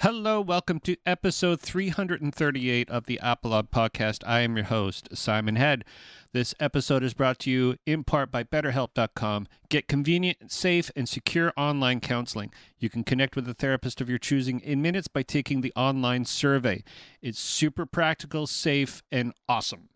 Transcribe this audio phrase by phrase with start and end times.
[0.00, 4.22] Hello, welcome to episode 338 of the Apolog podcast.
[4.26, 5.86] I am your host, Simon Head.
[6.34, 9.48] This episode is brought to you in part by BetterHelp.com.
[9.70, 12.52] Get convenient, safe, and secure online counseling.
[12.78, 16.26] You can connect with a therapist of your choosing in minutes by taking the online
[16.26, 16.84] survey.
[17.22, 19.88] It's super practical, safe, and awesome.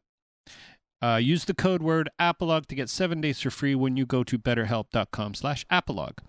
[1.03, 4.25] Uh, use the code word Apolog to get seven days for free when you go
[4.25, 6.21] to BetterHelp.com slash Apolog.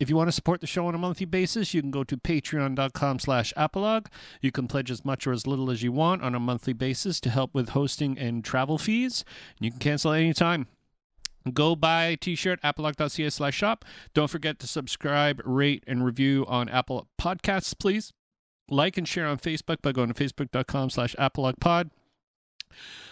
[0.00, 2.16] If you want to support the show on a monthly basis, you can go to
[2.16, 4.06] patreon.com slash apolog.
[4.40, 7.20] You can pledge as much or as little as you want on a monthly basis
[7.20, 9.24] to help with hosting and travel fees.
[9.58, 10.68] You can cancel anytime.
[11.52, 13.84] Go buy a t-shirt, apolog.ca slash shop.
[14.14, 18.12] Don't forget to subscribe, rate, and review on Apple Podcasts, please.
[18.70, 21.90] Like and share on Facebook by going to facebook.com slash apologpod.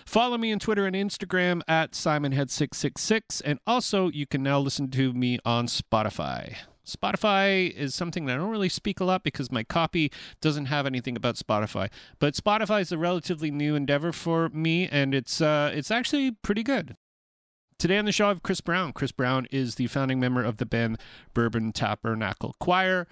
[0.05, 3.42] Follow me on Twitter and Instagram at SimonHead666.
[3.45, 6.56] And also, you can now listen to me on Spotify.
[6.87, 10.87] Spotify is something that I don't really speak a lot because my copy doesn't have
[10.87, 11.91] anything about Spotify.
[12.19, 16.62] But Spotify is a relatively new endeavor for me, and it's uh, it's actually pretty
[16.62, 16.97] good.
[17.78, 18.93] Today on the show, I have Chris Brown.
[18.95, 20.98] Chris Brown is the founding member of the band
[21.34, 23.06] Bourbon Tabernacle Choir.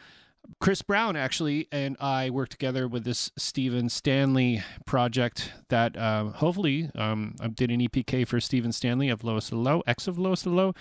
[0.61, 6.91] Chris Brown actually and I worked together with this Stephen Stanley project that uh, hopefully
[6.95, 10.19] um, I did an EPK for Stephen Stanley of Lowest of the Low, X of
[10.19, 10.75] Lowest of the Low,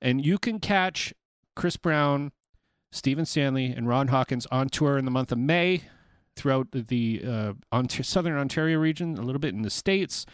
[0.00, 1.12] and you can catch
[1.56, 2.32] Chris Brown,
[2.90, 5.82] Stephen Stanley, and Ron Hawkins on tour in the month of May
[6.36, 10.24] throughout the uh, Ont- Southern Ontario region, a little bit in the States.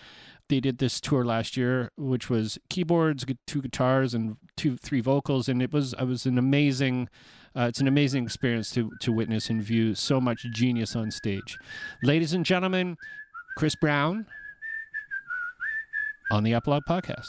[0.48, 5.48] They did this tour last year, which was keyboards, two guitars, and two, three vocals,
[5.48, 7.08] and it was it was an amazing.
[7.56, 11.56] Uh, it's an amazing experience to to witness and view so much genius on stage.
[12.02, 12.96] Ladies and gentlemen,
[13.56, 14.26] Chris Brown
[16.30, 17.28] on the Apolog podcast.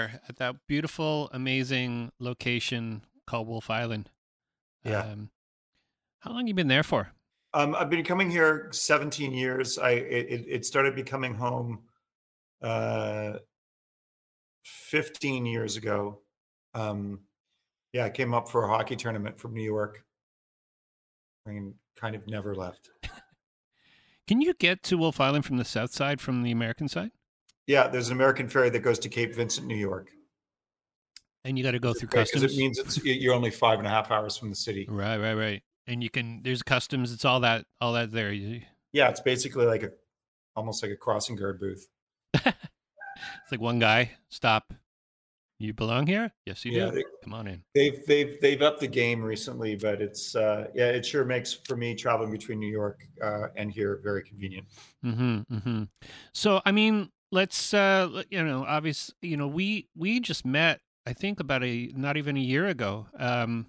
[0.00, 4.10] Are at that beautiful, amazing location called Wolfe Island.
[4.84, 5.02] Yeah.
[5.02, 5.30] Um,
[6.20, 7.12] how long you been there for?
[7.52, 9.78] Um, I've been coming here 17 years.
[9.78, 11.80] I it, it started becoming home
[12.62, 13.34] uh,
[14.64, 16.20] 15 years ago.
[16.74, 17.20] Um,
[17.92, 20.04] yeah, I came up for a hockey tournament from New York.
[21.46, 22.90] I mean, kind of never left.
[24.28, 27.10] Can you get to Wolfe Island from the south side, from the American side?
[27.70, 30.10] Yeah, there's an American ferry that goes to Cape Vincent, New York.
[31.44, 32.52] And you got to go through Because customs.
[32.52, 34.86] it means it's you're only five and a half hours from the city.
[34.90, 35.62] right, right, right.
[35.86, 36.40] And you can.
[36.42, 37.12] There's customs.
[37.12, 37.64] It's all that.
[37.80, 38.32] All that there.
[38.32, 39.90] You- Yeah, it's basically like a
[40.56, 41.86] almost like a crossing guard booth.
[42.44, 44.12] It's like one guy.
[44.30, 44.72] Stop.
[45.58, 46.32] You belong here?
[46.46, 46.96] Yes, you Yeah, do.
[46.96, 47.62] they- Come on in.
[47.74, 51.76] They've they've they've upped the game recently, but it's uh, yeah, it sure makes for
[51.76, 54.66] me traveling between New York uh, and here very convenient.
[55.04, 55.54] Mm-hmm.
[55.54, 55.82] Mm-hmm.
[56.34, 60.80] So I mean, let's uh you know, obviously, you know, we we just met.
[61.06, 63.06] I think about a not even a year ago.
[63.18, 63.66] Um,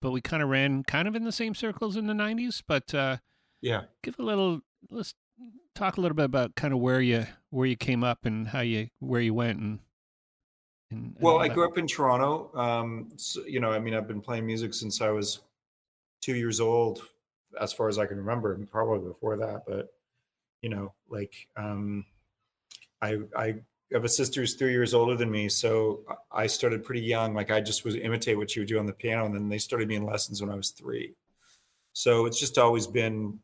[0.00, 2.62] but we kind of ran kind of in the same circles in the '90s.
[2.66, 3.18] But uh,
[3.60, 4.60] Yeah, give a little.
[4.90, 5.14] Let's
[5.74, 8.60] talk a little bit about kind of where you where you came up and how
[8.60, 9.78] you where you went and.
[10.90, 12.50] and and well, I grew up in Toronto.
[12.54, 15.40] Um, so, you know, I mean, I've been playing music since I was
[16.20, 17.02] two years old,
[17.60, 19.64] as far as I can remember, and probably before that.
[19.66, 19.92] But
[20.62, 22.06] you know, like um,
[23.02, 23.54] I I
[23.92, 26.00] have a sister who's three years older than me, so
[26.30, 27.34] I started pretty young.
[27.34, 29.58] Like I just was imitate what she would do on the piano, and then they
[29.58, 31.14] started me in lessons when I was three.
[31.92, 33.40] So it's just always been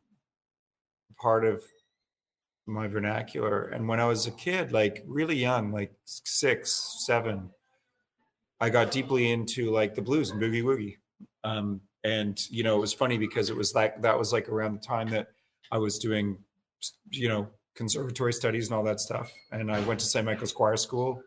[1.19, 1.65] part of
[2.67, 3.65] my vernacular.
[3.65, 7.51] And when I was a kid, like really young, like six, seven,
[8.61, 10.97] I got deeply into like the blues and boogie woogie.
[11.45, 14.75] Um, and you know, it was funny because it was like that was like around
[14.75, 15.29] the time that
[15.71, 16.39] I was doing,
[17.11, 19.33] you know, conservatory studies and all that stuff.
[19.53, 20.25] And I went to St.
[20.25, 21.23] Michael's Choir School,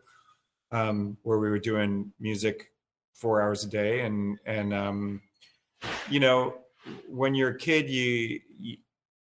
[0.72, 2.72] um, where we were doing music
[3.14, 4.00] four hours a day.
[4.00, 5.22] And and um,
[6.08, 6.54] you know,
[7.08, 8.76] when you're a kid, you, you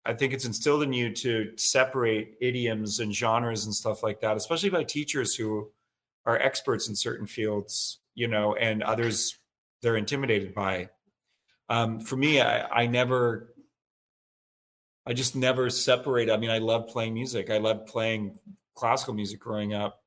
[0.05, 4.37] I think it's instilled in you to separate idioms and genres and stuff like that,
[4.37, 5.71] especially by teachers who
[6.25, 9.37] are experts in certain fields, you know, and others
[9.81, 10.89] they're intimidated by.
[11.69, 13.54] Um, for me, I, I never,
[15.05, 16.29] I just never separate.
[16.29, 17.49] I mean, I love playing music.
[17.49, 18.39] I loved playing
[18.75, 20.01] classical music growing up.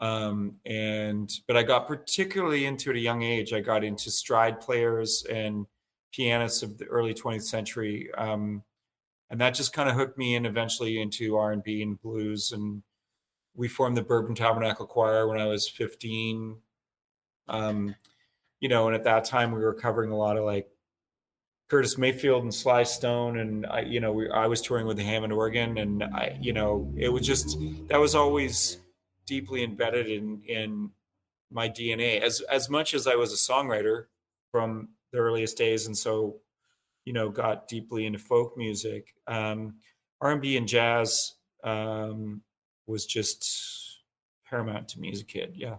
[0.00, 3.52] Um, and, but I got particularly into it at a young age.
[3.52, 5.66] I got into stride players and
[6.12, 8.10] pianists of the early 20th century.
[8.16, 8.62] Um,
[9.30, 12.52] and that just kind of hooked me in eventually into R&B and blues.
[12.52, 12.82] And
[13.54, 16.56] we formed the Bourbon Tabernacle Choir when I was 15.
[17.48, 17.94] Um,
[18.60, 20.68] you know, and at that time we were covering a lot of like
[21.68, 25.04] Curtis Mayfield and Sly Stone, and I, you know, we, I was touring with the
[25.04, 28.78] Hammond organ, and I, you know, it was just that was always
[29.26, 30.90] deeply embedded in in
[31.50, 32.20] my DNA.
[32.20, 34.06] As as much as I was a songwriter
[34.50, 36.36] from the earliest days, and so,
[37.04, 39.74] you know, got deeply into folk music, um,
[40.22, 42.40] R and B and jazz um,
[42.86, 44.00] was just
[44.48, 45.52] paramount to me as a kid.
[45.54, 45.76] Yeah.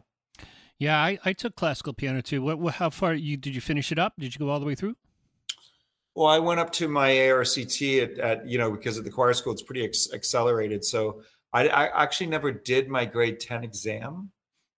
[0.77, 2.41] Yeah, I, I took classical piano too.
[2.41, 4.13] What, what, how far you did you finish it up?
[4.17, 4.95] Did you go all the way through?
[6.15, 9.33] Well, I went up to my ARCT at, at you know because at the choir
[9.33, 10.83] school it's pretty ex- accelerated.
[10.83, 11.21] So
[11.53, 14.31] I, I, actually never did my grade ten exam.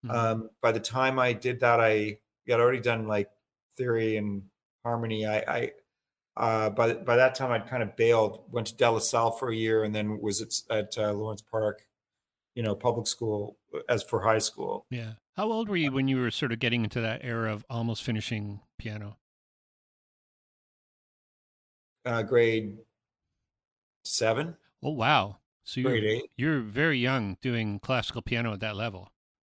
[0.06, 0.12] Mm-hmm.
[0.12, 2.18] Um, by the time I did that, I
[2.48, 3.30] had already done like
[3.78, 4.44] theory and
[4.83, 5.25] harmony.
[5.25, 5.72] I, I
[6.38, 8.44] uh, by by that time I'd kind of bailed.
[8.51, 11.42] Went to De La Salle for a year, and then was at, at uh, Lawrence
[11.42, 11.81] Park,
[12.56, 14.86] you know, public school uh, as for high school.
[14.89, 15.13] Yeah.
[15.36, 18.04] How old were you when you were sort of getting into that era of almost
[18.04, 19.18] finishing piano?
[22.06, 22.77] Uh, grade
[24.03, 24.56] seven.
[24.83, 25.38] Oh wow!
[25.63, 29.12] So you're you're very young doing classical piano at that level.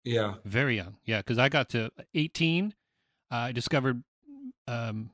[0.05, 0.97] Yeah, very young.
[1.05, 2.75] Yeah, because I got to eighteen.
[3.31, 4.03] Uh, I discovered.
[4.69, 5.11] Um,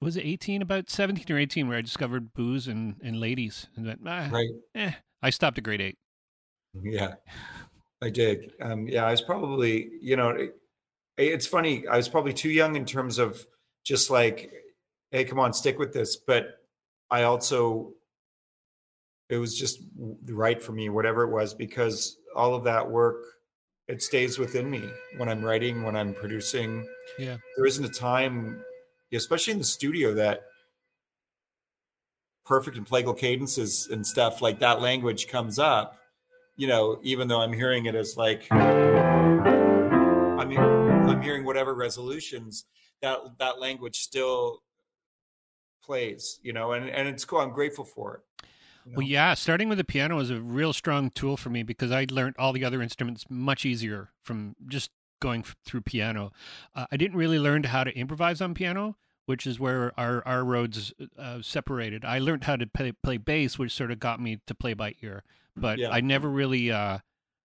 [0.00, 3.86] was it 18 about 17 or 18 where i discovered booze and, and ladies and
[3.86, 4.92] went ah, right eh.
[5.22, 5.98] i stopped at grade eight
[6.82, 7.14] yeah
[8.04, 8.52] I did.
[8.60, 10.56] Um, yeah, I was probably, you know, it,
[11.16, 11.88] it's funny.
[11.88, 13.46] I was probably too young in terms of
[13.82, 14.52] just like,
[15.10, 16.16] hey, come on, stick with this.
[16.16, 16.58] But
[17.10, 17.92] I also,
[19.28, 19.80] it was just
[20.26, 23.22] right for me, whatever it was, because all of that work,
[23.86, 24.82] it stays within me
[25.18, 26.86] when I'm writing, when I'm producing.
[27.18, 27.36] Yeah.
[27.56, 28.62] There isn't a time,
[29.12, 30.42] especially in the studio, that
[32.46, 35.98] perfect and plagal cadences and stuff like that language comes up
[36.56, 39.42] you know, even though I'm hearing it as like I'm
[40.56, 42.64] I'm hearing whatever resolutions
[43.02, 44.62] that that language still
[45.84, 47.40] plays, you know, and and it's cool.
[47.40, 48.46] I'm grateful for it.
[48.84, 48.96] You know?
[48.98, 52.06] Well, yeah, starting with the piano is a real strong tool for me because I
[52.10, 54.90] learned all the other instruments much easier from just
[55.20, 56.32] going through piano.
[56.74, 58.96] Uh, I didn't really learn how to improvise on piano,
[59.26, 62.04] which is where our our roads uh, separated.
[62.04, 64.94] I learned how to play, play bass, which sort of got me to play by
[65.02, 65.24] ear
[65.56, 65.90] but yeah.
[65.90, 66.98] I never really, uh,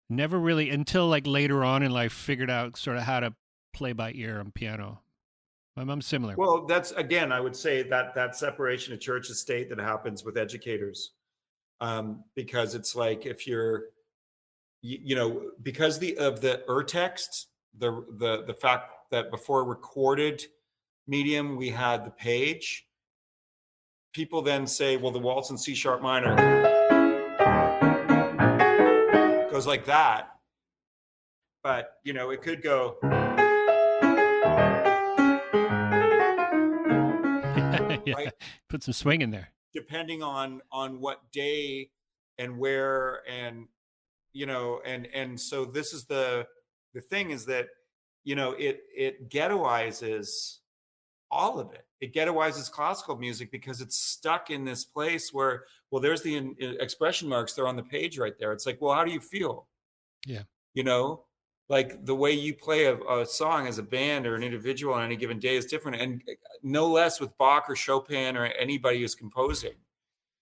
[0.08, 3.34] never really until like later on in life figured out sort of how to
[3.72, 5.00] play by ear on piano.
[5.80, 6.34] I'm, I'm similar.
[6.36, 10.24] Well, that's again, I would say that that separation of church and state that happens
[10.24, 11.12] with educators,
[11.80, 13.84] um, because it's like if you're,
[14.82, 17.46] you, you know, because the of the urtext,
[17.78, 20.44] the the the fact that before recorded
[21.08, 22.86] medium we had the page.
[24.12, 26.34] People then say, well, the waltz in C sharp minor
[29.52, 30.30] goes like that.
[31.62, 32.96] But, you know, it could go.
[38.10, 38.24] Yeah.
[38.24, 38.32] Right?
[38.68, 39.48] Put some swing in there.
[39.72, 41.90] Depending on on what day
[42.38, 43.66] and where and
[44.32, 46.46] you know and and so this is the
[46.94, 47.68] the thing is that
[48.24, 50.58] you know it it ghettoizes
[51.30, 56.00] all of it it ghettoizes classical music because it's stuck in this place where well
[56.00, 58.94] there's the in, in expression marks they're on the page right there it's like well
[58.94, 59.68] how do you feel
[60.26, 60.42] yeah
[60.74, 61.24] you know
[61.70, 65.04] like the way you play a, a, song as a band or an individual on
[65.04, 69.00] any given day is different and uh, no less with bach or chopin or anybody
[69.00, 69.74] who's composing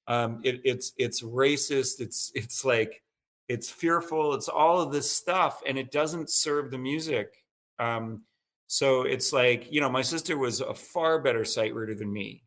[0.09, 3.03] um, it, it's it's racist it's it's like
[3.47, 7.45] it's fearful it's all of this stuff and it doesn't serve the music
[7.79, 8.23] um,
[8.69, 12.45] so it's like, you know, my sister was a far better sight reader than me.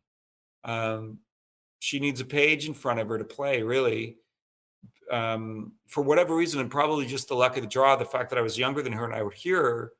[0.64, 1.18] Um,
[1.80, 4.18] she needs a page in front of her to play, really.
[5.10, 8.38] Um, for whatever reason, and probably just the luck of the draw, the fact that
[8.38, 9.92] I was younger than her and I would hear her,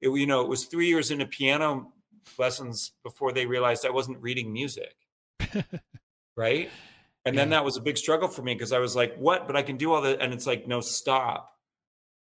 [0.00, 1.92] it, you know, it was three years into piano
[2.38, 4.94] lessons before they realized I wasn't reading music.
[6.36, 6.70] right.
[7.24, 7.42] And yeah.
[7.42, 9.46] then that was a big struggle for me because I was like, what?
[9.46, 10.20] But I can do all that.
[10.20, 11.50] And it's like, no, stop.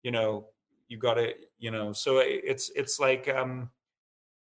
[0.02, 0.48] You know,
[0.92, 3.70] you got to you know so it's it's like um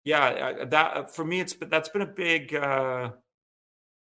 [0.04, 3.10] yeah that for me it's but that's been a big uh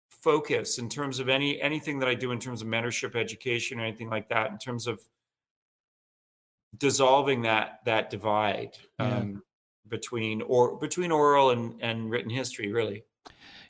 [0.10, 3.84] focus in terms of any anything that i do in terms of mentorship education or
[3.84, 5.00] anything like that in terms of
[6.78, 9.18] dissolving that that divide yeah.
[9.18, 9.44] um
[9.88, 13.04] between or between oral and and written history really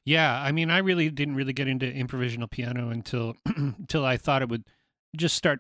[0.06, 4.42] yeah i mean i really didn't really get into improvisational piano until until i thought
[4.42, 4.64] it would
[5.16, 5.60] just start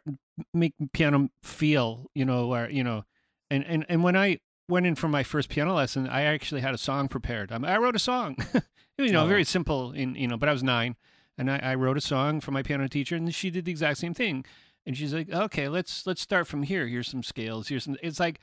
[0.53, 3.03] make piano feel you know or you know
[3.49, 6.73] and and and when I went in for my first piano lesson, I actually had
[6.73, 7.51] a song prepared.
[7.51, 8.35] Um, I wrote a song,
[8.97, 9.27] you know, Oh.
[9.27, 9.91] very simple.
[9.91, 10.95] In you know, but I was nine,
[11.37, 13.97] and I, I wrote a song for my piano teacher, and she did the exact
[13.99, 14.45] same thing.
[14.85, 16.87] And she's like, "Okay, let's let's start from here.
[16.87, 17.67] Here's some scales.
[17.67, 18.39] Here's some." It's like,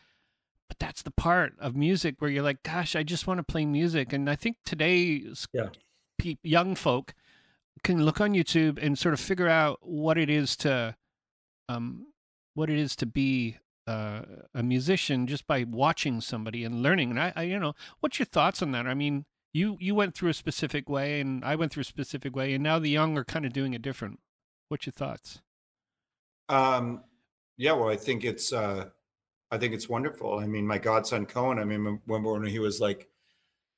[0.68, 3.64] but that's the part of music where you're like, "Gosh, I just want to play
[3.64, 5.68] music." And I think today's Yeah.
[6.18, 7.14] pe- young folk
[7.82, 10.94] can look on YouTube and sort of figure out what it is to,
[11.68, 12.06] um,
[12.54, 14.22] what it is to be uh,
[14.54, 17.10] a musician just by watching somebody and learning.
[17.10, 18.86] And I, I, you know, what's your thoughts on that?
[18.86, 22.34] I mean, you you went through a specific way, and I went through a specific
[22.34, 24.18] way, and now the young are kind of doing it different.
[24.68, 25.40] What's your thoughts?
[26.48, 27.04] Um,
[27.56, 28.86] yeah, well, I think it's uh,
[29.50, 30.38] I think it's wonderful.
[30.38, 31.58] I mean, my godson Cohen.
[31.58, 33.08] I mean, when when he was like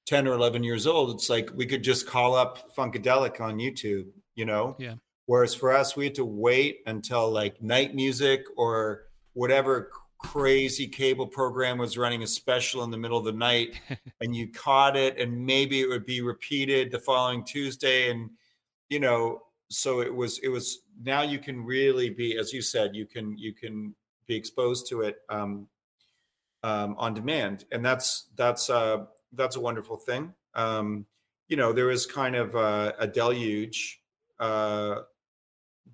[0.06, 4.06] ten or eleven years old, it's like we could just call up Funkadelic on YouTube,
[4.34, 4.76] you know.
[4.78, 4.94] Yeah.
[5.26, 9.05] Whereas for us, we had to wait until like night music or
[9.36, 13.80] whatever crazy cable program was running a special in the middle of the night,
[14.20, 18.30] and you caught it, and maybe it would be repeated the following Tuesday, and
[18.88, 22.94] you know so it was it was now you can really be as you said
[22.94, 23.94] you can you can
[24.26, 25.66] be exposed to it um,
[26.62, 30.32] um, on demand and that's that's uh that's a wonderful thing.
[30.54, 31.04] Um,
[31.48, 34.00] you know there is kind of a, a deluge
[34.40, 35.00] uh,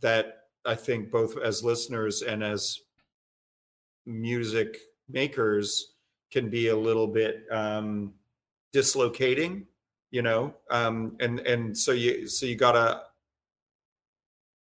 [0.01, 2.81] that i think both as listeners and as
[4.07, 4.79] music
[5.09, 5.95] makers
[6.31, 8.15] can be a little bit um,
[8.73, 9.67] dislocating
[10.11, 13.03] you know um, and and so you so you gotta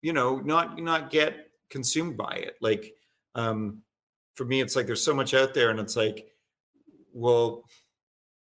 [0.02, 2.56] you know not not get consumed by it.
[2.60, 2.94] Like
[3.34, 3.82] um
[4.34, 6.28] for me it's like there's so much out there and it's like
[7.12, 7.64] well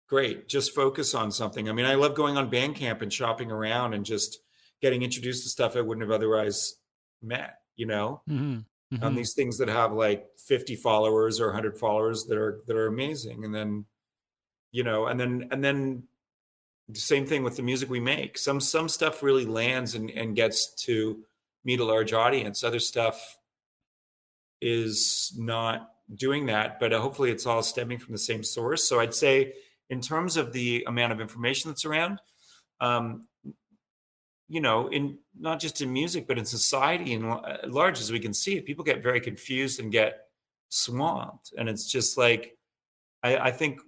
[0.09, 1.69] great just focus on something.
[1.69, 4.41] I mean i love going on bandcamp and shopping around and just
[4.83, 6.75] getting introduced to stuff i wouldn't have otherwise
[7.23, 8.23] met you know?
[8.29, 8.61] Mm-hmm.
[9.03, 12.87] On these things that have like 50 followers or 100 followers that are that are
[12.87, 13.45] amazing.
[13.45, 13.87] And then
[14.73, 16.05] you know and then and then
[16.89, 18.37] the same thing with the music we make.
[18.39, 21.25] Some some stuff really lands and and gets to
[21.65, 22.63] meet a large audience.
[22.63, 23.39] Other stuff
[24.61, 28.87] is not doing that but uh, hopefully it's all stemming from the same source.
[28.89, 29.55] So i'd say
[29.91, 32.21] in terms of the amount of information that's around
[32.81, 33.27] um
[34.55, 38.21] you know in not just in music but in society and at large as we
[38.21, 40.13] can see people get very confused and get
[40.69, 42.57] swamped and it's just like
[43.23, 43.81] i i think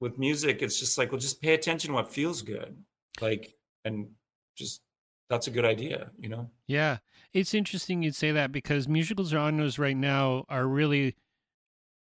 [0.00, 2.76] with music it's just like well just pay attention to what feels good
[3.20, 3.54] like
[3.84, 4.08] and
[4.56, 4.82] just
[5.30, 6.98] that's a good idea you know Yeah,
[7.32, 11.14] it's interesting you'd say that because musical genres right now are really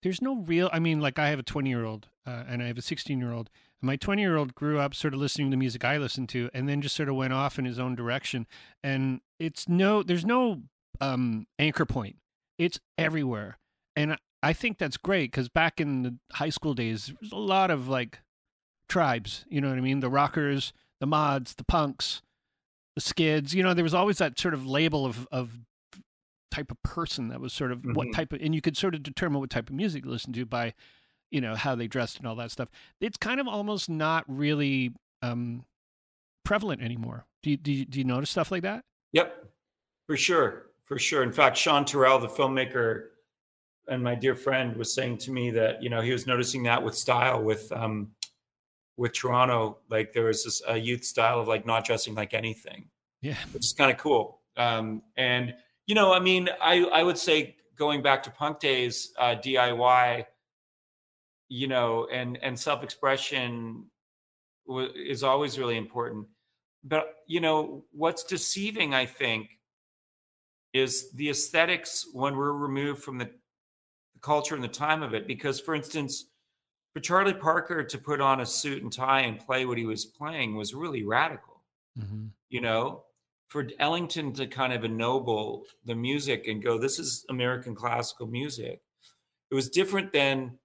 [0.03, 0.71] there's no real.
[0.73, 3.19] I mean, like I have a 20 year old uh, and I have a 16
[3.19, 3.51] year old.
[3.81, 6.51] My 20 year old grew up sort of listening to the music I listened to,
[6.53, 8.47] and then just sort of went off in his own direction.
[8.83, 10.63] And it's no, there's no
[11.01, 12.17] um, anchor point.
[12.59, 13.59] It's everywhere,
[13.95, 17.37] and I- think that's great because back in the high school days, there was a
[17.37, 18.19] lot of like
[18.89, 19.45] tribes.
[19.49, 20.01] You know what I mean?
[20.01, 22.23] The rockers, the mods, the punks,
[22.97, 23.55] the skids.
[23.55, 25.61] You know, there was always that sort of label of of
[26.51, 28.13] type of person that was sort of what Mhm.
[28.15, 30.47] type of, and you could sort of determine what type of music to listen to
[30.47, 30.73] by,
[31.31, 32.69] you know, how they dressed and all that stuff.
[33.01, 34.93] It's kind of almost not really
[35.23, 35.65] um,
[36.45, 37.25] prevalent anymore.
[37.43, 38.85] Do you, do you do you notice stuff like that?
[39.13, 39.47] Yep,
[40.07, 41.23] for sure, for sure.
[41.23, 43.05] In fact, Sean Terrell, the filmmaker,
[43.87, 46.83] and my dear friend, was saying to me that you know he was noticing that
[46.83, 48.11] with style with um,
[48.97, 52.89] with Toronto, like there was this a youth style of like not dressing like anything,
[53.23, 53.37] Yeah.
[53.53, 54.41] which is kind of cool.
[54.57, 55.55] Um, and
[55.87, 60.25] you know, I mean, I I would say going back to punk days, uh, DIY,
[61.49, 63.85] you know, and and self expression
[64.67, 66.27] w- is always really important.
[66.85, 69.49] But you know, what's deceiving, I think,
[70.73, 75.27] is the aesthetics when we're removed from the, the culture and the time of it.
[75.27, 76.27] Because, for instance,
[76.93, 80.05] for Charlie Parker to put on a suit and tie and play what he was
[80.05, 81.63] playing was really radical.
[81.99, 82.27] Mm-hmm.
[82.51, 83.05] You know,
[83.49, 88.81] for Ellington to kind of ennoble the music and go, "This is American classical music."
[89.51, 90.59] It was different than,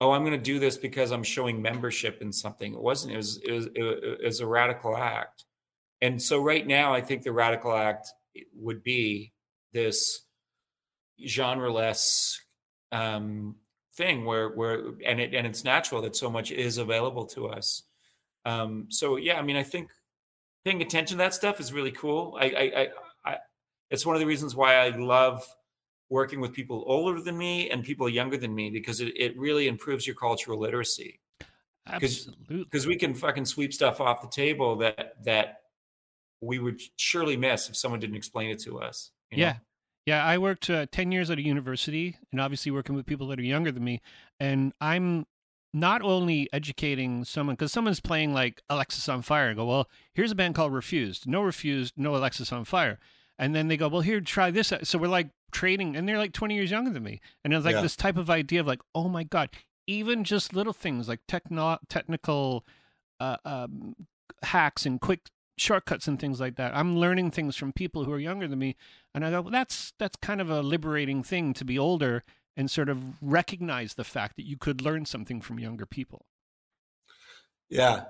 [0.00, 3.14] "Oh, I'm going to do this because I'm showing membership in something." It wasn't.
[3.14, 3.36] It was.
[3.38, 3.66] It was.
[3.74, 5.44] It was a radical act.
[6.02, 8.08] And so, right now, I think the radical act
[8.54, 9.32] would be
[9.72, 10.22] this
[11.26, 12.40] genre-less
[12.92, 13.56] um,
[13.94, 17.82] thing where where and it and it's natural that so much is available to us.
[18.44, 19.90] Um, so yeah, I mean, I think
[20.64, 22.36] paying attention to that stuff is really cool.
[22.40, 22.88] I, I, I,
[23.24, 23.36] I
[23.90, 25.46] it's one of the reasons why I love
[26.08, 29.66] working with people older than me and people younger than me because it, it really
[29.66, 31.20] improves your cultural literacy
[31.86, 32.64] Absolutely.
[32.64, 35.62] because we can fucking sweep stuff off the table that that
[36.40, 39.10] we would surely miss if someone didn't explain it to us.
[39.30, 39.42] you know?
[39.44, 39.56] Yeah.
[40.04, 43.40] Yeah, I worked uh, 10 years at a university and obviously working with people that
[43.40, 44.00] are younger than me.
[44.38, 45.26] And I'm
[45.74, 50.54] not only educating someone, because someone's playing like Alexisonfire and go, well, here's a band
[50.54, 51.26] called Refused.
[51.26, 52.98] No Refused, no Alexisonfire.
[53.38, 54.72] And then they go, well, here, try this.
[54.84, 57.20] So we're like trading, and they're like 20 years younger than me.
[57.44, 57.82] And it's like Yeah.
[57.82, 59.50] this type of idea of like, oh my God,
[59.86, 62.64] even just little things like techno- technical
[63.20, 63.94] uh, um,
[64.42, 65.28] hacks and quick
[65.58, 66.76] shortcuts and things like that.
[66.76, 68.76] I'm learning things from people who are younger than me,
[69.14, 72.24] and I go, well, that's that's kind of a liberating thing to be older
[72.56, 76.26] and sort of recognize the fact that you could learn something from younger people.
[77.68, 78.04] Yeah.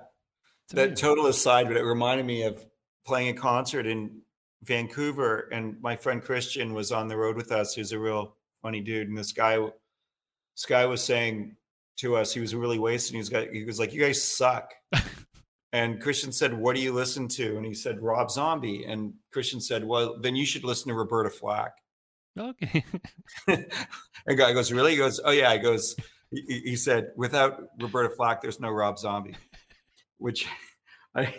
[0.71, 2.65] That total aside, but it reminded me of
[3.05, 4.21] playing a concert in
[4.63, 7.73] Vancouver, and my friend Christian was on the road with us.
[7.73, 11.55] He's a real funny dude, and this guy, this guy was saying
[11.97, 13.13] to us, he was really wasted.
[13.13, 14.73] He was got, he was like, "You guys suck."
[15.73, 19.61] and Christian said, "What do you listen to?" And he said, "Rob Zombie." And Christian
[19.61, 21.73] said, "Well, then you should listen to Roberta Flack."
[22.37, 22.83] okay.
[23.47, 25.95] and guy goes, "Really?" He goes, "Oh yeah." He goes,
[26.31, 29.35] he- he said, "Without Roberta Flack, there's no Rob Zombie,"
[30.17, 30.47] which
[31.17, 31.33] I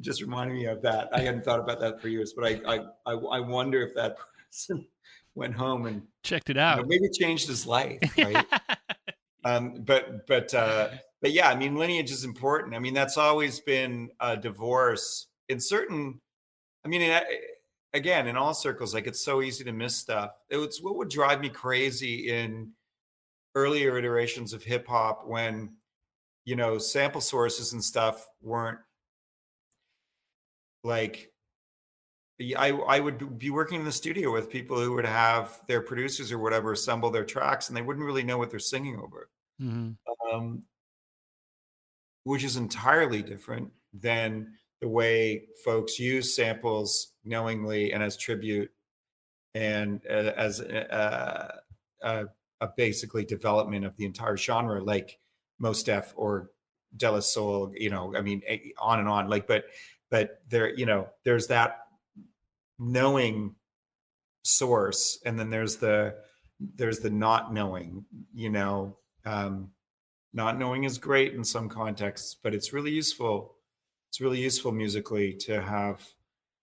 [0.00, 1.08] just reminded me of that.
[1.12, 4.16] I hadn't thought about that for years, but I I I, I wonder if that
[4.50, 4.86] person
[5.34, 6.88] went home and Checked it you know, out.
[6.88, 8.44] maybe changed his life, right?
[9.44, 10.88] um, but but uh,
[11.22, 12.74] but yeah, I mean, lineage is important.
[12.74, 16.20] I mean, that's always been a divorce in certain.
[16.84, 17.20] I mean, in,
[17.94, 20.32] again, in all circles, like it's so easy to miss stuff.
[20.48, 22.72] It was what would drive me crazy in
[23.54, 25.76] earlier iterations of hip hop when
[26.44, 28.80] you know sample sources and stuff weren't
[30.82, 31.32] like
[32.56, 36.32] I, I would be working in the studio with people who would have their producers
[36.32, 39.30] or whatever assemble their tracks and they wouldn't really know what they're singing over
[39.60, 39.98] Mhm.
[40.32, 40.62] um,
[42.24, 48.70] which is entirely different than the way folks use samples knowingly and as tribute
[49.54, 51.60] and uh, as uh,
[52.02, 52.24] uh,
[52.60, 55.20] a basically development of the entire genre, like
[55.60, 56.50] Mos Def or
[56.96, 57.72] De La Soul.
[57.76, 59.28] You know, I mean, eh, on and on.
[59.28, 59.66] Like, but
[60.10, 61.86] but there, you know, there's that
[62.78, 63.54] knowing
[64.42, 66.16] source, and then there's the
[66.58, 68.04] there's the not knowing.
[68.34, 69.70] You know, um,
[70.32, 73.54] not knowing is great in some contexts, but it's really useful.
[74.08, 76.04] It's really useful musically to have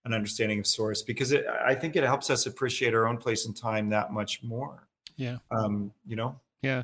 [0.03, 3.45] an understanding of source because it, I think it helps us appreciate our own place
[3.45, 4.87] in time that much more.
[5.17, 5.37] Yeah.
[5.51, 6.83] Um, you know, Yeah.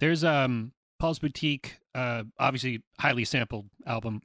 [0.00, 0.72] There's um
[1.04, 4.22] Paul's Boutique, uh obviously highly sampled album.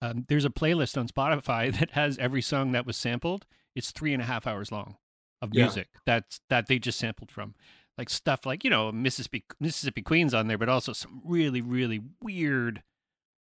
[0.00, 3.44] Um, there's a playlist on Spotify that has every song that was sampled.
[3.74, 4.96] It's three and a half hours long
[5.42, 5.64] of Yeah.
[5.64, 7.54] music that's that they just sampled from.
[7.98, 12.00] Like stuff like, you know, Mississippi Mississippi Queen's on there, but also some really, really
[12.22, 12.82] weird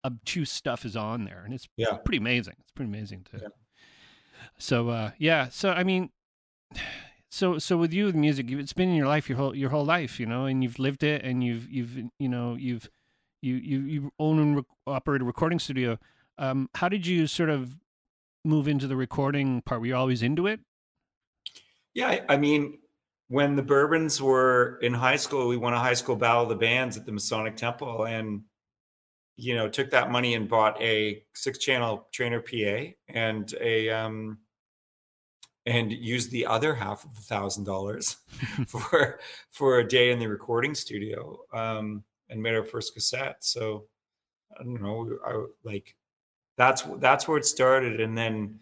[0.04, 1.42] obtuse stuff is on there.
[1.44, 1.92] And it's Yeah.
[1.98, 2.56] pretty amazing.
[2.58, 3.38] It's pretty amazing too.
[3.40, 3.48] Yeah.
[4.58, 5.48] so uh yeah.
[5.48, 6.10] So I mean
[7.32, 9.84] so so with you with music it's been in your life your whole your whole
[9.84, 12.90] life you know and you've lived it and you've you've you know you've
[13.40, 15.98] you you you own and rec- operate a recording studio.
[16.38, 17.76] Um how did you sort of
[18.44, 19.80] move into the recording part?
[19.80, 20.60] Were you always into it?
[21.94, 22.78] Yeah, I- mean,
[23.28, 26.54] when the Bourbons were in high school, we won a high school battle of the
[26.54, 28.42] bands at the Masonic Temple, and
[29.36, 34.38] you know, took that money and bought a six-channel Traynor PA and a um,
[35.66, 38.16] and used the other half of the thousand dollars
[38.66, 39.20] for
[39.50, 43.36] for a day in the recording studio um, and made our first cassette.
[43.40, 43.84] So
[44.58, 45.94] I don't know, I like
[46.56, 48.60] that's that's where it started, and then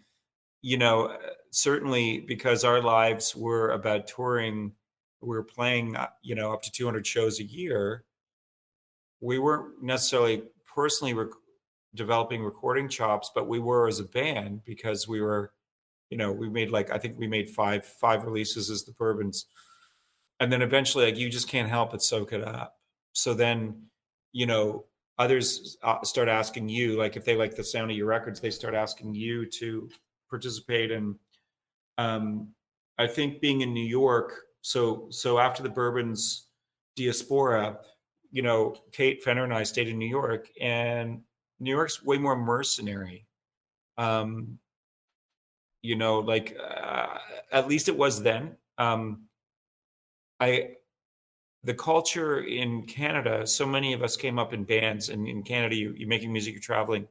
[0.61, 1.17] you know
[1.51, 4.71] certainly because our lives were about touring
[5.21, 8.03] we were playing uh, you know up to 200 shows a year
[9.21, 11.29] we weren't necessarily personally rec-
[11.95, 15.51] developing recording chops but we were as a band because we were
[16.11, 19.47] you know we made like i think we made five five releases as the bourbons.
[20.39, 22.75] And then eventually like you just can't help but soak it up.
[23.13, 23.83] So then
[24.31, 24.85] you know
[25.17, 28.49] others uh, start asking you like if they like the sound of your records they
[28.51, 29.89] start asking you to
[30.29, 30.91] participate.
[30.91, 31.15] And
[31.97, 32.47] um
[32.97, 36.47] i think being in new york so so after the bourbons
[36.95, 37.77] diaspora
[38.31, 41.21] you know kate fenner and i stayed in new york and
[41.59, 43.27] new york's way more mercenary.
[43.97, 44.57] Um
[45.81, 47.17] you know like uh,
[47.51, 49.23] at least it was then um
[50.39, 50.69] i
[51.63, 55.75] the culture in canada so many of us came up in bands and in canada
[55.75, 57.07] you, you're making music you're traveling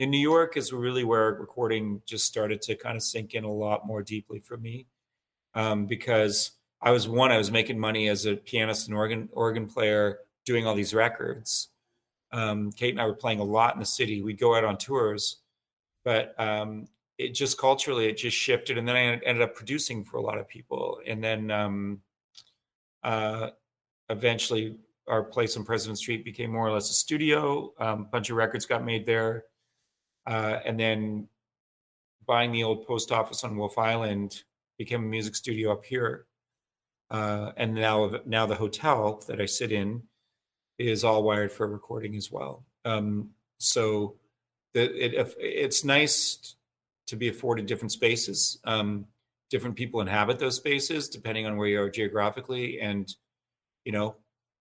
[0.00, 3.52] in New York is really where recording just started to kind of sink in a
[3.52, 4.86] lot more deeply for me,
[5.54, 9.66] um, because I was one, I was making money as a pianist and organ organ
[9.66, 11.68] player, doing all these records.
[12.32, 14.22] Um, Kate and I were playing a lot in the city.
[14.22, 15.40] We'd go out on tours,
[16.02, 16.88] but um,
[17.20, 20.38] it just culturally it just shifted and then i ended up producing for a lot
[20.38, 22.00] of people and then um
[23.04, 23.50] uh
[24.08, 28.30] eventually our place on president street became more or less a studio a um, bunch
[28.30, 29.44] of records got made there
[30.26, 31.28] uh and then
[32.26, 34.42] buying the old post office on wolfe island
[34.78, 36.26] became a music studio up here
[37.10, 40.02] uh and now now the hotel that i sit in
[40.80, 42.64] is all wired for recording as well.
[42.84, 44.16] Um so
[44.72, 46.56] the, it, it's nice
[47.10, 48.60] to be afforded different spaces.
[48.64, 49.04] Um,
[49.50, 52.80] different people inhabit those spaces depending on where you are geographically.
[52.80, 53.12] And
[53.84, 54.16] you know,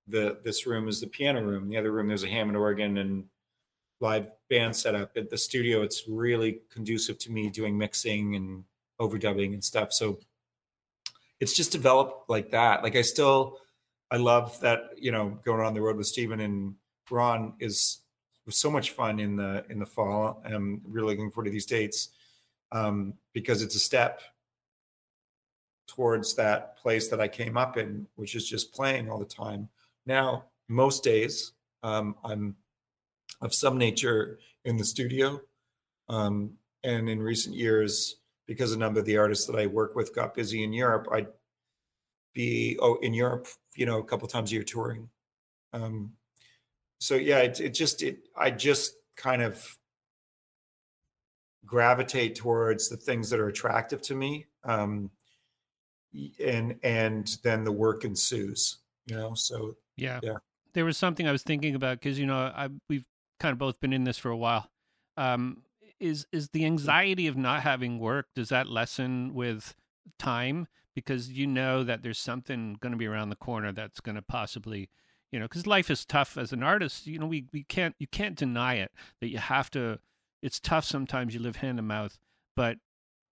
[0.08, 1.70] the this room is the piano room.
[1.70, 3.26] The other room there's a Hammond organ and
[4.02, 5.16] live band setup.
[5.16, 8.64] At the studio, it's really conducive to me doing mixing and
[9.00, 9.94] overdubbing and stuff.
[9.94, 10.20] So
[11.40, 12.82] it's just developed like that.
[12.82, 13.60] Like I still,
[14.10, 16.74] I love that you know going on the road with Stephen and
[17.12, 18.00] Ron is
[18.48, 20.42] was so much fun in the in the fall.
[20.44, 22.10] I'm really looking forward to these dates
[22.72, 24.22] um, because it's a step
[25.88, 29.70] towards that place that I came up in, which is just playing all the time.
[30.06, 31.54] Now, most days,
[31.84, 32.56] um, I'm
[33.42, 35.42] of some nature in the studio.
[36.08, 36.54] Um,
[36.84, 40.34] and in recent years, because a number of the artists that I work with got
[40.34, 41.28] busy in Europe, I'd
[42.34, 45.10] be oh in Europe, you know, a couple times a year touring.
[45.74, 46.14] Um,
[47.00, 49.78] so yeah, it, it just it I just kind of
[51.66, 55.10] gravitate towards the things that are attractive to me um,
[56.44, 60.20] and and then the work ensues you know so yeah.
[60.24, 60.38] yeah.
[60.74, 63.06] There was something i was thinking about because you know I, we've
[63.40, 64.70] kind of both been in this for a while.
[65.18, 65.64] Um,
[66.00, 69.76] is is the anxiety of not having work does that lessen with
[70.18, 70.68] time?
[70.96, 74.22] Because you know that there's something going to be around the corner that's going to
[74.22, 74.90] possibly
[75.32, 78.08] you know because life is tough as an artist you know we, we can't you
[78.08, 78.92] can't deny it
[79.22, 80.00] that you have to
[80.42, 82.18] it's tough sometimes you live hand to mouth
[82.56, 82.78] but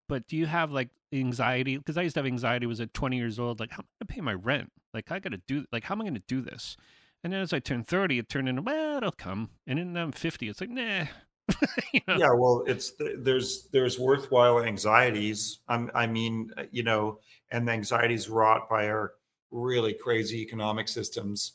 [0.08, 1.78] but do you have like anxiety?
[1.78, 3.91] Because i used to have anxiety was at 20 years old like how am i
[4.04, 4.72] going to pay my rent?
[4.93, 6.78] Like i gotta do like how am i going to do this?
[7.24, 9.50] And then as i turned 30 it turned into well it'll come.
[9.65, 11.06] And then i'm 50 it's like nah.
[11.93, 12.17] You know?
[12.17, 15.60] yeah well it's there's there's worthwhile anxieties.
[15.67, 17.20] I'm, i mean uh, you know
[17.52, 19.13] and the anxieties wrought by our
[19.52, 21.54] really crazy economic systems.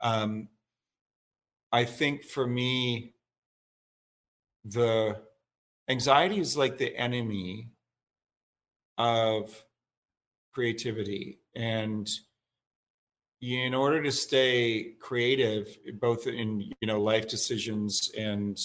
[0.00, 0.48] Um
[1.72, 3.14] i think for me
[4.64, 5.16] the
[5.88, 7.68] anxiety is like the enemy
[8.96, 9.64] of
[10.52, 11.38] creativity.
[11.54, 12.08] And
[13.40, 18.58] in order to stay creative both in you know life decisions and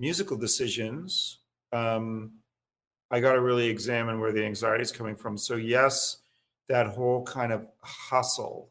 [0.00, 1.38] musical decisions
[1.72, 2.32] um
[3.10, 5.38] i got to really examine where the anxiety is coming from.
[5.38, 6.18] So yes
[6.68, 8.70] that whole kind of hustle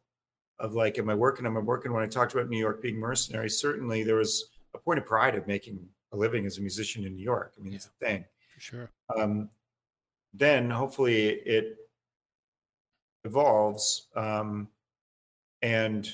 [0.60, 1.46] of like am i working?
[1.46, 1.94] Am i working?
[1.94, 5.36] When i talked about new york being mercenary certainly there was a point of pride
[5.36, 7.54] of making a living as a musician in New York.
[7.58, 8.26] I mean, yeah, it's a thing.
[8.56, 8.90] For sure.
[9.16, 9.50] Um,
[10.34, 11.78] then hopefully it
[13.24, 14.68] evolves um,
[15.62, 16.10] and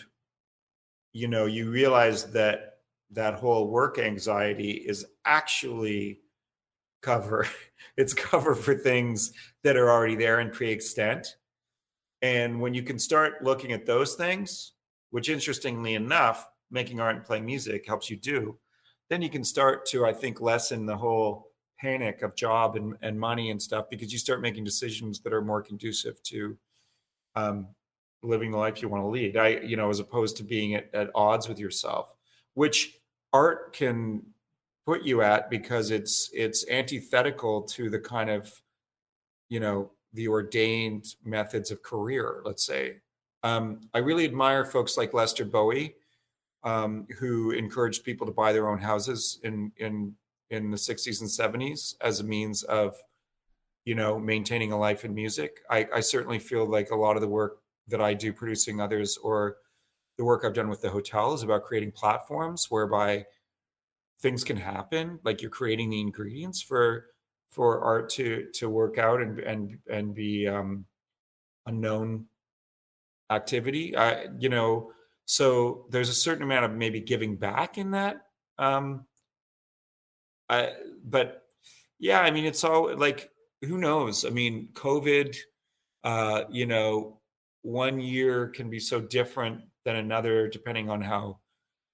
[1.12, 2.80] you know you realize that
[3.12, 6.20] that whole work anxiety is actually
[7.02, 7.48] cover
[7.98, 9.32] it's cover for things
[9.64, 11.36] that are already there in pre-extent
[12.22, 14.72] and when you can start looking at those things
[15.12, 18.58] which interestingly enough making art and playing music helps you do
[19.14, 23.20] then you can start to, I think, lessen the whole panic of job and, and
[23.20, 26.58] money and stuff because you start making decisions that are more conducive to
[27.36, 27.68] um,
[28.24, 29.38] living the life you want to lead.
[29.38, 32.16] I, you know, as opposed to being at, at odds with yourself,
[32.56, 32.98] which
[33.32, 34.24] art can
[34.88, 38.52] put you at because it's it's antithetical to the kind of,
[39.48, 42.42] you know, the ordained methods of career.
[42.44, 42.96] Let's say.
[43.44, 45.98] Um, I really admire folks like Lester Bowie
[46.64, 50.16] um, who encouraged people to buy their own houses in in
[50.50, 52.96] in the 60s and 70s as a means of
[53.86, 55.62] you know maintaining a life in music.
[55.70, 59.18] I, I certainly feel like a lot of the work that i do producing others
[59.18, 59.58] or
[60.18, 63.26] the work i've done with the hotel is about creating platforms whereby
[64.22, 67.08] things can happen like you're creating the ingredients for
[67.52, 70.86] for art to to work out and and and be um
[71.66, 72.26] unknown
[73.30, 73.96] activity.
[73.96, 74.92] I you know
[75.26, 78.26] so there's a certain amount of maybe giving back in that.
[78.58, 79.06] Um,
[80.50, 81.44] I, but
[82.00, 83.30] yeah, I mean, it's all like,
[83.62, 84.26] who knows?
[84.26, 85.38] I mean, COVID,
[86.04, 87.22] uh, you know,
[87.62, 91.40] one year can be so different than another depending on how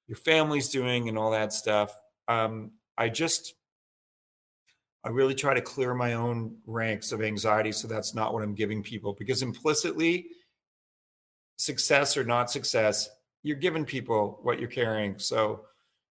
[0.08, 1.96] your family's doing and all that stuff.
[2.28, 3.54] Um, I just,
[5.04, 8.56] I really try to clear my own ranks of anxiety so that's not what I'm
[8.56, 10.28] giving people because implicitly,
[11.58, 13.10] success or not success
[13.44, 15.20] you're giving people what you're carrying.
[15.20, 15.66] So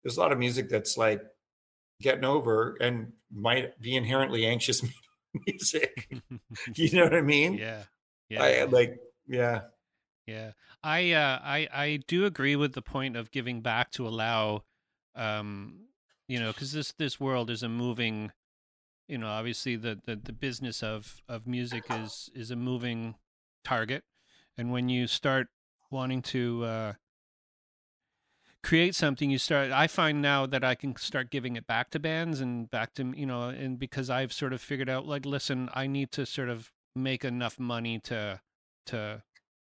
[0.04, 1.22] there's a lot of music that's like
[2.02, 4.84] getting over and might be inherently anxious
[5.48, 6.10] music.
[6.76, 7.56] you know what I mean?
[7.56, 7.84] Yeah.
[8.30, 8.44] Yeah.
[8.44, 9.62] I like yeah.
[10.28, 10.52] Yeah.
[10.84, 14.64] I uh I I do agree with the point of giving back to allow
[15.16, 15.88] um
[16.28, 18.32] you know cuz this this world is a moving
[19.08, 23.16] you know obviously the, the the business of of music is is a moving
[23.64, 24.04] target
[24.58, 25.48] and when you start
[25.90, 26.94] wanting to uh
[28.65, 31.99] create something you start i find now that i can start giving it back to
[31.99, 35.69] bands and back to you know and because i've sort of figured out like listen
[35.75, 38.39] i need to sort of make enough money to
[38.86, 39.21] to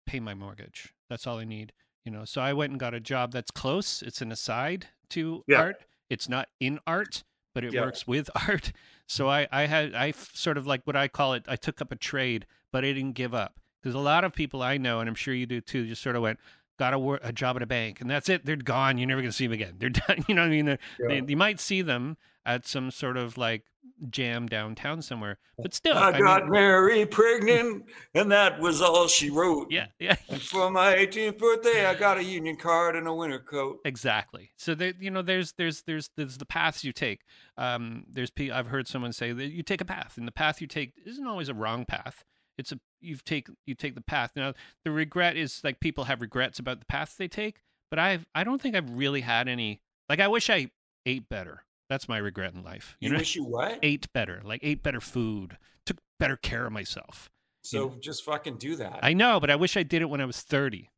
[0.07, 0.95] pay my mortgage.
[1.09, 1.73] That's all i need
[2.05, 2.25] you know?
[2.25, 4.01] So i went and got a job that's close.
[4.03, 5.59] It's an aside to Yeah.
[5.61, 5.85] art.
[6.09, 7.81] It's not in art but it Yeah.
[7.83, 8.73] works with art.
[9.09, 9.53] So mm-hmm.
[9.53, 11.97] i i had i sort of like what i call it i took up a
[11.97, 13.59] trade but i didn't give up.
[13.83, 16.15] Because a lot of people i know and i'm sure you do too just sort
[16.15, 16.39] of went
[16.79, 19.31] got a, a job at a bank and that's it they're gone you're never going
[19.31, 20.77] to see them again they're done you know what i mean Yeah.
[21.09, 23.63] they, you might see them at some sort of like
[24.11, 27.85] jam downtown somewhere but still I I got mean, Mary pregnant,
[28.15, 29.69] and that was all she wrote.
[29.71, 33.39] yeah yeah And for my 18th birthday, I got a union card and a winter
[33.39, 33.79] coat.
[33.85, 37.21] exactly so there you know there's there's there's there's the paths you take
[37.57, 40.67] um there's i've heard someone say that you take a path and the path you
[40.67, 42.25] take isn't always a wrong path
[42.59, 44.53] it's a you've take you take the path now
[44.85, 48.43] the regret is like people have regrets about the paths they take but i've i
[48.45, 50.71] don't think i've really had any like i wish i
[51.07, 53.79] ate better that's my regret in life You, you know wish you what?
[53.83, 57.31] ate better like ate better food took better care of myself
[57.63, 59.01] So just fucking do that.
[59.03, 60.91] i know but i wish i did it when i was 30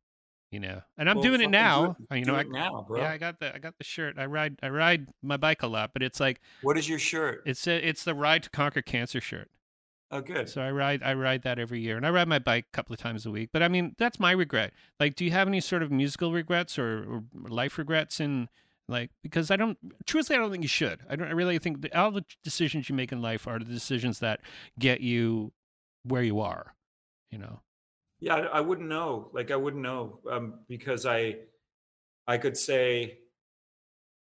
[0.51, 2.85] you know and i'm Well, doing it now uh, Do it, you know I, now,
[2.87, 3.01] bro.
[3.01, 4.15] yeah, I got the I got the shirt.
[4.17, 7.43] I ride I ride my bike a lot, but it's like what is your shirt?
[7.45, 9.49] it's a, it's the Ride to Conquer Cancer shirt.
[10.09, 10.47] Oh, good.
[10.47, 12.93] So I ride I ride that every year, and I ride my bike a couple
[12.93, 13.49] of times a week.
[13.51, 14.71] But I mean, that's my regret.
[14.99, 18.47] Like, do you have any sort of musical regrets or, or life regrets in
[18.87, 21.01] like because I don't truthfully I don't think you should.
[21.09, 23.65] I don't I really think that all the decisions you make in life are the
[23.65, 24.39] decisions that
[24.79, 25.51] get you
[26.03, 26.73] where you are.
[27.31, 27.59] You know.
[28.19, 29.29] Yeah, I, I wouldn't know.
[29.33, 31.35] Like, I wouldn't know um, because I,
[32.27, 33.19] I could say,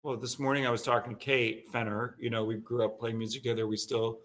[0.03, 2.17] well, this morning I was talking to Kate Fenner.
[2.19, 3.67] You know, we grew up playing music together.
[3.67, 4.21] We still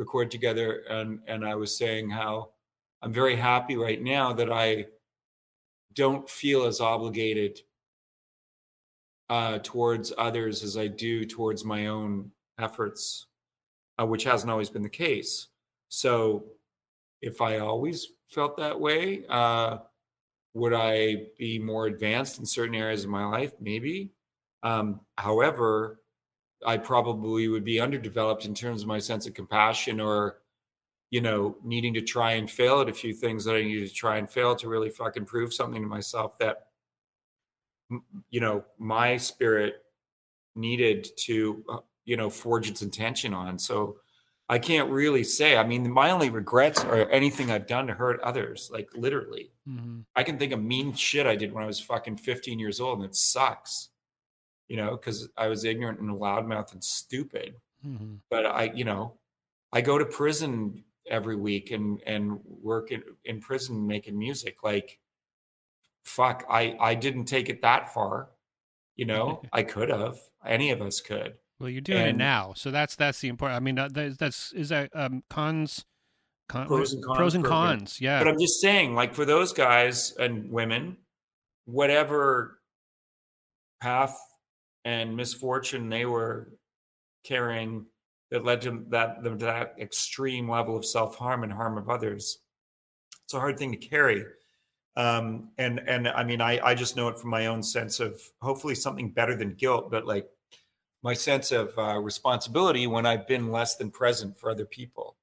[0.00, 2.48] record together, and and I was saying how
[3.02, 4.86] I'm very happy right now that I
[5.94, 7.60] don't feel as obligated
[9.28, 13.26] uh, towards others as I do towards my own efforts,
[14.00, 15.48] uh, which hasn't always been the case.
[15.88, 16.44] So,
[17.20, 19.78] if I always felt that way, uh,
[20.54, 23.52] would I be more advanced in certain areas of my life?
[23.60, 24.12] Maybe.
[24.62, 25.99] Um, however,
[26.66, 30.38] I probably would be underdeveloped in terms of my sense of compassion or,
[31.10, 33.94] you know, needing to try and fail at a few things that I needed to
[33.94, 36.66] try and fail to really fucking prove something to myself that,
[38.30, 39.82] you know, my spirit
[40.54, 43.58] needed to, uh, you know, forge its intention on.
[43.58, 43.96] So
[44.50, 45.56] I can't really say.
[45.56, 49.52] I mean, my only regrets are anything I've done to hurt others, like literally.
[49.68, 50.00] Mm-hmm.
[50.16, 52.98] I can think of mean shit I did when I was fucking 15 years old,
[52.98, 53.90] and it sucks,
[54.70, 57.56] you know, because I was ignorant and loudmouth and stupid.
[57.84, 58.14] Mm-hmm.
[58.30, 59.14] But I, you know,
[59.72, 64.62] I go to prison every week and and work in, in prison making music.
[64.62, 65.00] Like,
[66.04, 68.28] fuck, I I didn't take it that far,
[68.94, 69.42] you know.
[69.52, 70.18] I could have.
[70.46, 71.34] Any of us could.
[71.58, 73.56] Well, you're doing it now, so that's that's the important.
[73.56, 75.84] I mean, that's, that's is that um, cons,
[76.48, 78.00] con, Pros and cons pros and cons.
[78.00, 80.96] Yeah, But I'm just saying, like for those guys and women,
[81.64, 82.60] whatever
[83.82, 84.16] path
[84.84, 86.52] and misfortune they were
[87.24, 87.86] carrying
[88.30, 91.88] that led to that them to that extreme level of self harm and harm of
[91.88, 92.38] others,
[93.24, 94.24] it's a hard thing to carry.
[94.96, 98.20] Um, and and I mean, I I just know it from my own sense of
[98.40, 100.28] hopefully something better than guilt, but like
[101.02, 105.16] my sense of uh, responsibility when I've been less than present for other people,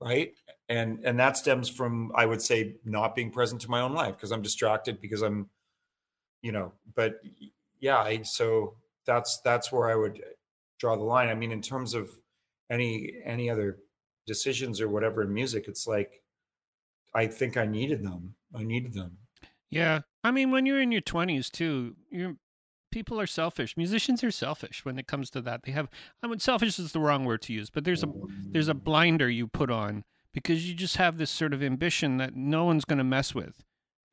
[0.00, 0.32] right?
[0.68, 4.16] and and that stems from i would say not being present to my own life
[4.16, 5.48] because i'm distracted because i'm
[6.42, 7.20] you know but
[7.80, 8.74] yeah I, so
[9.06, 10.22] that's that's where i would
[10.78, 12.10] draw the line i mean in terms of
[12.70, 13.78] any any other
[14.26, 16.22] decisions or whatever in music it's like
[17.14, 19.16] i think i needed them i needed them
[19.70, 20.00] yeah.
[20.24, 22.38] I mean, when you're in your 20s too, you
[22.90, 23.76] people are selfish.
[23.76, 25.62] Musicians are selfish when it comes to that.
[25.64, 25.88] They have.
[26.22, 28.08] I mean, selfish is the wrong word to use, but there's a
[28.50, 32.34] there's a blinder you put on because you just have this sort of ambition that
[32.34, 33.64] no one's going to mess with.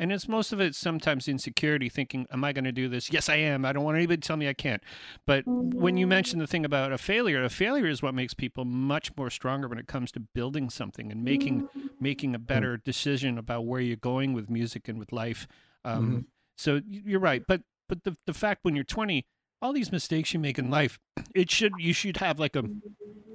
[0.03, 3.09] And it's most of it sometimes insecurity, thinking, "Am I going to do this?
[3.09, 3.63] Yes, I am.
[3.63, 4.83] I don't want anybody to tell me I can't."
[5.25, 8.65] But when you mention the thing about a failure, a failure is what makes people
[8.65, 11.69] much more stronger when it comes to building something and making
[12.01, 15.47] making a better decision about where you're going with music and with life.
[15.85, 16.25] Um, Mhm.
[16.57, 19.25] So you're right, but but the the fact when you're 20,
[19.61, 20.99] all these mistakes you make in life,
[21.33, 22.65] it should you should have like a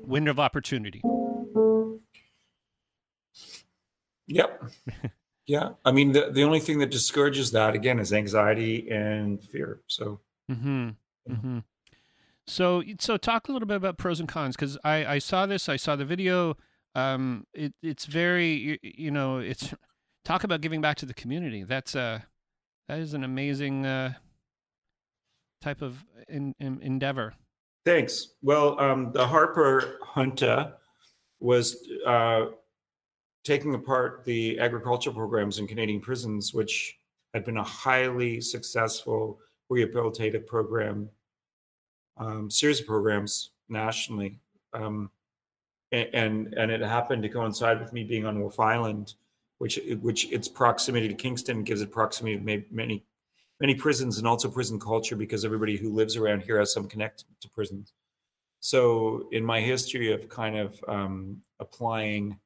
[0.04, 1.00] window of opportunity.
[4.26, 4.64] Yep.
[5.49, 5.71] yeah.
[5.85, 9.81] I mean, the, the only thing that discourages that again is anxiety and fear.
[9.87, 10.21] So.
[10.51, 10.91] Mm-hmm.
[11.31, 11.59] Mm-hmm.
[12.47, 15.69] So, so talk a little bit about pros and cons because I, I saw this,
[15.69, 16.57] I saw the video.
[16.95, 19.73] Um, it, it's very, you, you know, it's
[20.25, 21.65] talk about giving back to the community.
[21.65, 22.27] That's a,
[22.89, 24.15] that is an amazing uh,
[25.63, 27.35] type of in, in, endeavor.
[27.87, 28.35] Thanks.
[28.43, 30.75] Well, um, the Harper Junta
[31.41, 32.47] was uh,
[33.49, 36.99] taking apart the agricultural programs in Canadian prisons, which
[37.33, 39.41] had been a highly successful
[39.73, 41.09] rehabilitative program
[42.19, 44.39] um, series of programs nationally.
[44.75, 45.11] Um,
[45.93, 49.15] and, and it happened to coincide with me being on Wolfe Island,
[49.57, 53.03] which which its proximity to Kingston gives it proximity to many
[53.61, 57.29] many prisons and also prison culture because everybody who lives around here has some connection
[57.41, 57.95] to prisons.
[58.61, 62.39] So in my history of kind of um, applying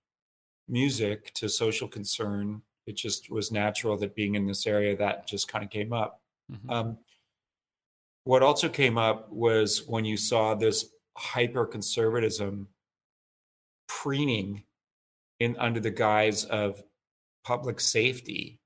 [0.73, 5.47] music to social concern, it just was natural that being in this area that just
[5.47, 6.21] kind of came up.
[6.51, 6.71] Mm-hmm.
[6.71, 6.99] Um,
[8.25, 12.69] what also came up was when you saw this hyper conservatism
[13.87, 14.65] preening
[15.39, 16.83] in under the guise of
[17.45, 18.59] public safety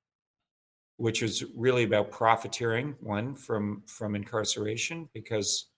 [0.98, 5.68] which is really about profiteering one from from incarceration because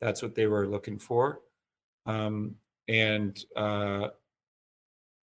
[0.00, 1.40] that's what they were looking for
[2.06, 2.54] um,
[2.88, 4.08] and uh,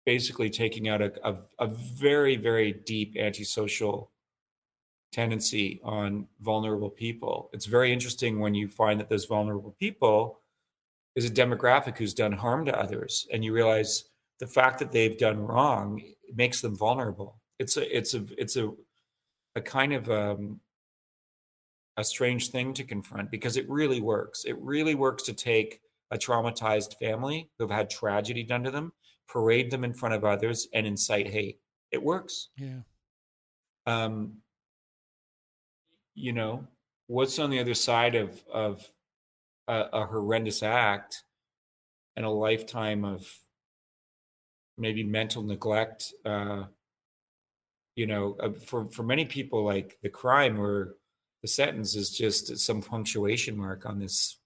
[0.06, 4.10] basically taking out a, a, a very very deep antisocial
[5.12, 7.48] tendency on vulnerable people.
[7.52, 10.40] It's very interesting when you find that those vulnerable people
[11.14, 14.04] is a demographic who's done harm to others, and you realize
[14.40, 16.02] the fact that they've done wrong
[16.34, 17.40] makes them vulnerable.
[17.58, 18.72] It's a it's a it's a
[19.54, 20.60] a kind of um,
[21.96, 24.44] a strange thing to confront because it really works.
[24.44, 28.92] It really works to take a traumatized family who've had tragedy done to them,
[29.28, 31.60] parade them in front of others, and incite hate.
[31.90, 32.48] It works.
[32.56, 32.80] Yeah.
[33.86, 34.38] Um,
[36.14, 36.66] you know
[37.06, 38.86] what's on the other side of of
[39.68, 41.24] a, a horrendous act
[42.16, 43.26] and a lifetime of
[44.78, 46.64] maybe mental neglect uh
[47.96, 50.96] you know uh, for for many people like the crime or
[51.42, 54.38] the sentence is just some punctuation mark on this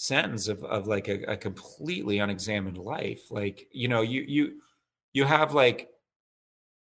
[0.00, 3.30] sentence of of like a, a completely unexamined life.
[3.30, 4.52] Like you know you you
[5.12, 5.90] you have like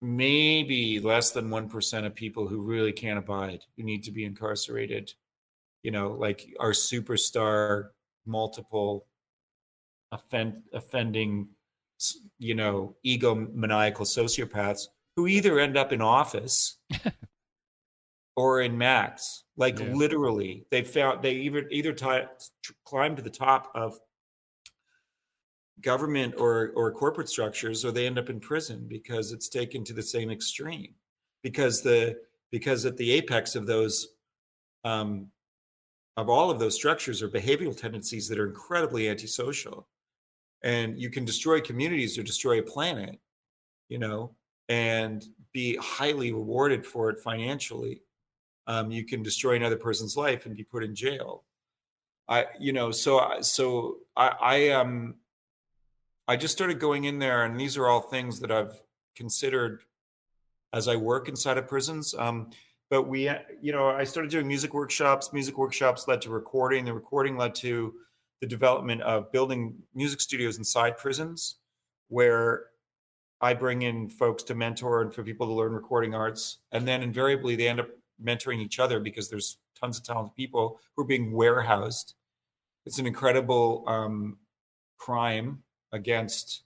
[0.01, 5.13] maybe less than 1% of people who really can't abide who need to be incarcerated
[5.85, 7.91] you know like our superstar
[8.27, 9.07] multiple
[10.11, 11.49] offend, offending
[12.41, 16.79] you know egomaniacal sociopaths who either end up in office
[18.37, 19.93] or in max like yeah.
[19.93, 22.23] literally they found they either either t-
[22.85, 23.99] climbed to the top of
[25.83, 29.93] government or or corporate structures or they end up in prison because it's taken to
[29.93, 30.95] the same extreme.
[31.43, 32.17] Because the
[32.51, 34.09] because at the apex of those
[34.85, 35.29] um,
[36.17, 39.89] of all of those structures are behavioral tendencies that are incredibly antisocial.
[40.63, 43.19] And you can destroy communities or destroy a planet
[43.89, 44.35] you know
[44.69, 48.01] and be highly rewarded for it financially
[48.67, 51.45] um, you can destroy another person's life and be put in jail
[52.29, 55.15] i you know so so i i um
[56.29, 58.75] I just started going in there, and these are all things that I've
[59.17, 59.83] considered
[60.73, 62.15] as I work inside of prisons.
[62.17, 62.51] Um,
[62.91, 63.29] but we,
[63.61, 65.33] you know, I started doing music workshops.
[65.33, 66.85] Music workshops led to recording.
[66.85, 67.95] The recording led to
[68.41, 71.57] the development of building music studios inside prisons,
[72.09, 72.67] where
[73.41, 76.59] I bring in folks to mentor and for people to learn recording arts.
[76.71, 77.89] And then invariably they end up
[78.25, 82.15] mentoring each other because there's tons of talented people who are being warehoused.
[82.87, 84.39] It's an incredible um,
[84.99, 86.63] crime against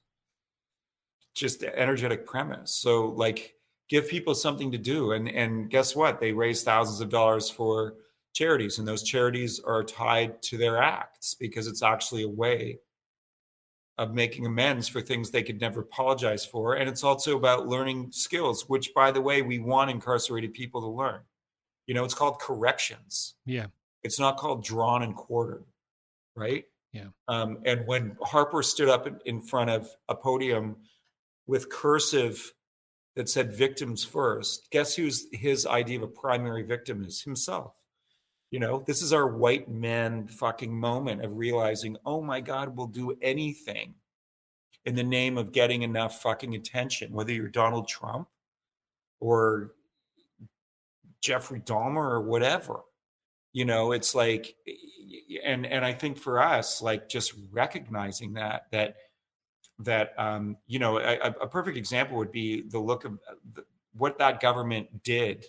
[1.34, 2.72] just the energetic premise.
[2.72, 3.54] So like
[3.88, 6.20] give people something to do and and guess what?
[6.20, 7.94] They raise thousands of dollars for
[8.32, 12.78] charities and those charities are tied to their acts because it's actually a way
[13.98, 18.08] of making amends for things they could never apologize for and it's also about learning
[18.12, 21.20] skills which by the way we want incarcerated people to learn.
[21.86, 23.34] You know, it's called corrections.
[23.44, 23.66] Yeah.
[24.02, 25.64] It's not called drawn and quartered,
[26.34, 26.64] right?
[26.92, 27.08] Yeah.
[27.28, 30.76] Um, and when Harper stood up in front of a podium
[31.46, 32.52] with cursive
[33.14, 37.22] that said victims first, guess who's his idea of a primary victim is?
[37.22, 37.74] Himself.
[38.50, 42.86] You know, this is our white man fucking moment of realizing, oh my God, we'll
[42.86, 43.94] do anything
[44.84, 48.28] in the name of getting enough fucking attention, whether you're Donald Trump
[49.18, 49.72] or
[51.20, 52.80] Jeffrey Dahmer or whatever
[53.52, 54.54] you know it's like
[55.44, 58.96] and and i think for us like just recognizing that that
[59.78, 63.64] that um you know a, a perfect example would be the look of uh, the,
[63.94, 65.46] what that government did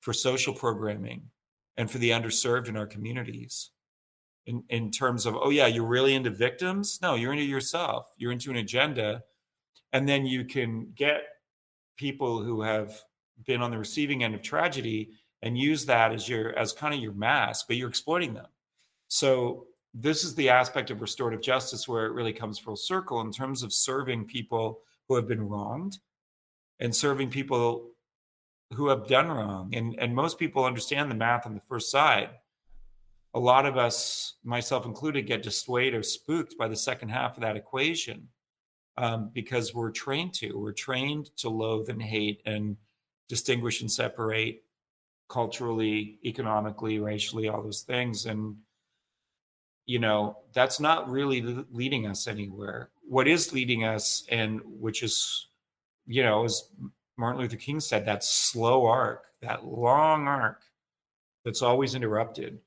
[0.00, 1.30] for social programming
[1.76, 3.70] and for the underserved in our communities
[4.46, 6.98] in in terms of oh yeah you're really into victims?
[7.00, 8.10] No you're into yourself.
[8.16, 9.22] You're into an agenda.
[9.92, 11.22] And then you can get
[11.96, 13.00] people who have
[13.46, 15.10] been on the receiving end of tragedy
[15.42, 18.46] and use that as your as kind of your mask, but you're exploiting them.
[19.08, 23.30] So this is the aspect of restorative justice where it really comes full circle in
[23.30, 25.98] terms of serving people who have been wronged
[26.80, 27.90] and serving people
[28.72, 29.74] who have done wrong.
[29.74, 32.30] And and most people understand the math on the first side.
[33.34, 37.42] A lot of us, myself included, get dissuaded or spooked by the second half of
[37.42, 38.28] that equation
[38.96, 40.58] um, because we're trained to.
[40.58, 42.76] We're trained to loathe and hate and
[43.28, 44.64] distinguish and separate
[45.28, 48.26] culturally, economically, racially, all those things.
[48.26, 48.56] And,
[49.86, 52.90] you know, that's not really leading us anywhere.
[53.08, 55.48] What is leading us, and which is,
[56.06, 56.68] you know, as
[57.16, 60.62] Martin Luther King said, that slow arc, that long arc
[61.44, 62.60] that's always interrupted.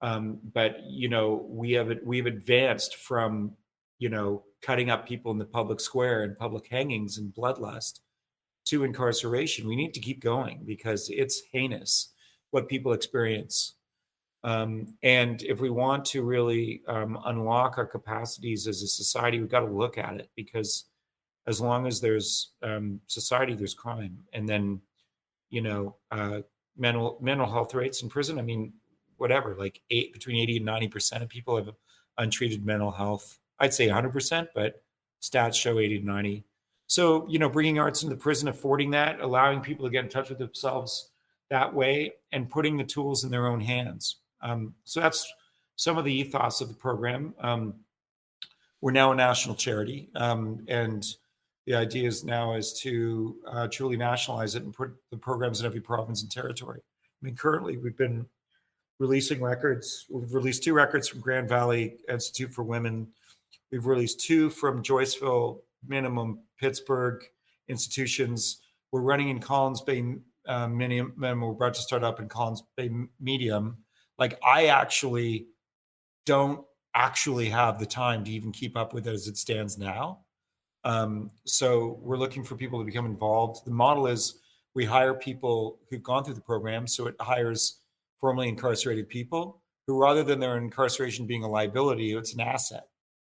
[0.00, 3.52] Um, but you know, we have we've advanced from
[3.98, 8.00] you know cutting up people in the public square and public hangings and bloodlust
[8.64, 9.68] to incarceration.
[9.68, 12.12] We need to keep going because it's heinous
[12.50, 13.74] what people experience.
[14.44, 19.48] Um, and if we want to really um, unlock our capacities as a society, we've
[19.48, 20.86] got to look at it because
[21.46, 24.18] as long as there's um, society, there's crime.
[24.32, 24.80] And then,
[25.50, 26.40] you know, uh,
[26.76, 28.38] mental mental health rates in prison.
[28.38, 28.72] I mean,
[29.16, 31.70] whatever, like eight between eighty and ninety percent of people have
[32.18, 33.38] untreated mental health.
[33.58, 34.82] I'd say hundred percent, but
[35.20, 36.44] stats show eighty to ninety.
[36.92, 40.10] So, you know, bringing arts into the prison, affording that, allowing people to get in
[40.10, 41.08] touch with themselves
[41.48, 44.16] that way, and putting the tools in their own hands.
[44.42, 45.26] Um, so that's
[45.76, 47.34] some of the ethos of the program.
[47.40, 47.76] Um,
[48.82, 51.02] we're now a national charity, um, and
[51.64, 55.66] the idea is now is to uh, truly nationalize it and put the programs in
[55.66, 56.82] every province and territory.
[56.82, 58.26] I mean, currently we've been
[58.98, 60.04] releasing records.
[60.10, 63.08] We've released two records from Grand Valley Institute for Women.
[63.70, 67.22] We've released two from Joyceville minimum Pittsburgh
[67.68, 68.60] institutions.
[68.90, 70.16] We're running in Collins Bay
[70.46, 71.40] uh, minimum.
[71.40, 73.78] We're about to start up in Collins Bay medium.
[74.18, 75.46] Like I actually
[76.26, 76.64] don't
[76.94, 80.20] actually have the time to even keep up with it as it stands now.
[80.84, 83.64] Um, so we're looking for people to become involved.
[83.64, 84.40] The model is
[84.74, 86.86] we hire people who've gone through the program.
[86.86, 87.80] So it hires
[88.20, 92.84] formerly incarcerated people who, rather than their incarceration being a liability, it's an asset.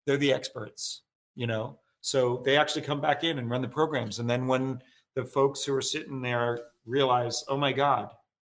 [0.05, 1.03] They're the experts,
[1.35, 1.79] you know.
[2.07, 4.19] So they actually come back in and run the programs.
[4.19, 4.81] And then when
[5.15, 8.13] the folks who are sitting there realize, oh my God,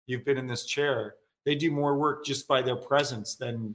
[0.05, 3.73] you've been in this chair, they do more work just by their presence than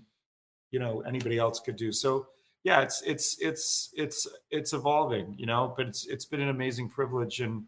[0.71, 1.91] you know anybody else could do.
[1.91, 2.29] So
[2.63, 6.89] yeah, it's it's it's it's it's evolving, you know, but it's it's been an amazing
[6.89, 7.65] privilege and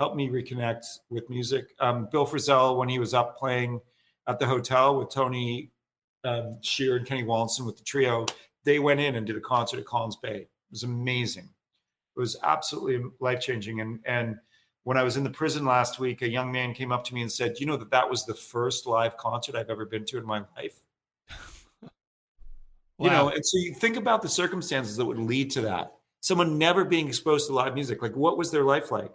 [0.00, 1.72] helped me reconnect with music.
[1.78, 3.80] Um, Bill Frisell, when he was up playing
[4.26, 5.70] at the hotel with Tony
[6.24, 8.26] um, Scherr and Kenny Wollesen with the trio,
[8.64, 11.48] they went in and did a concert at Collins Bay was amazing.
[12.16, 13.80] It was absolutely life changing.
[13.80, 14.36] And and
[14.82, 17.22] when I was in the prison last week, a young man came up to me
[17.22, 20.18] and said, "You know that that was the first live concert I've ever been to
[20.18, 20.80] in my life."
[21.80, 21.90] wow.
[23.00, 25.94] You know, and so you think about the circumstances that would lead to that.
[26.20, 29.10] Someone never being exposed to live music, like what was their life like?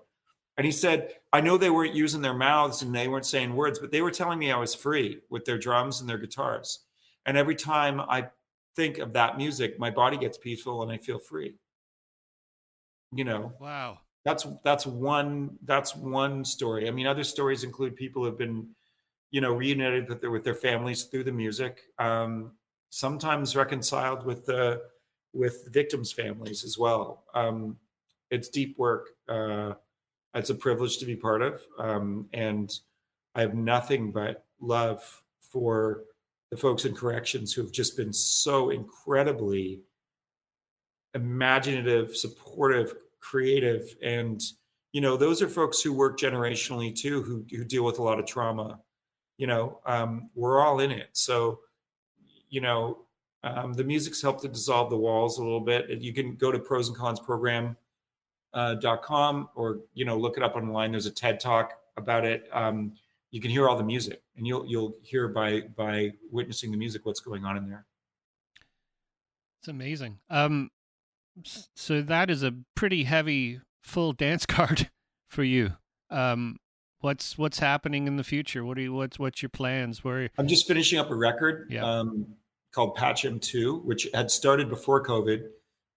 [0.57, 3.80] And he said, I know they weren't using their mouths and they weren't saying words,
[3.80, 6.80] but they were telling me I was free with their drums and their guitars.
[7.26, 8.28] And every time I
[8.76, 11.55] think of that music, my body gets peaceful and I feel free.
[13.13, 13.53] You know.
[13.59, 13.99] Wow.
[14.26, 16.88] That's that's one that's one story.
[16.88, 18.67] I mean, other stories include people who've been,
[19.32, 21.82] you know, reunited with their with their families through the music.
[21.97, 22.51] Um,
[22.89, 24.82] sometimes reconciled with the
[25.34, 27.24] with victims' families as well.
[27.34, 27.78] Um,
[28.30, 29.09] it's deep work.
[29.28, 29.74] Uh,
[30.34, 32.72] it's a privilege to be part of, um, and
[33.36, 35.01] I have nothing but love
[35.39, 36.03] for
[36.52, 39.82] the folks in corrections who have just been so incredibly
[41.14, 44.41] imaginative, supportive, creative, and
[44.91, 48.20] you know those are folks who work generationally too, who who deal with a lot
[48.20, 48.80] of trauma.
[49.38, 51.60] You know, um, we're all in it, so
[52.50, 53.06] you know
[53.43, 55.89] um, the music's helped to dissolve the walls a little bit.
[56.02, 57.78] You can go to pros and cons program
[58.54, 60.91] uh, dot com or you know look it up online.
[60.91, 62.50] There's a TED talk about it.
[62.52, 62.93] Um,
[63.32, 67.05] you can hear all the music and you'll you'll hear by by witnessing the music
[67.05, 67.86] what's going on in there
[69.59, 70.69] it's amazing um
[71.75, 74.89] so that is a pretty heavy full dance card
[75.27, 75.73] for you
[76.09, 76.57] um
[77.01, 78.65] what's what's happening in the future?
[78.65, 80.03] What are you what's what's your plans?
[80.03, 81.86] Where I'm just finishing up a record Yeah.
[81.86, 82.27] um,
[82.73, 85.43] called Pacem 2, which had started before COVID,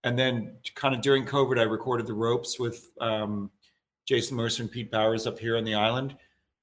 [0.04, 3.50] and then kind of during COVID, I recorded the ropes with um,
[4.06, 6.14] Jason Mercer and Pete Bowers up here on the island.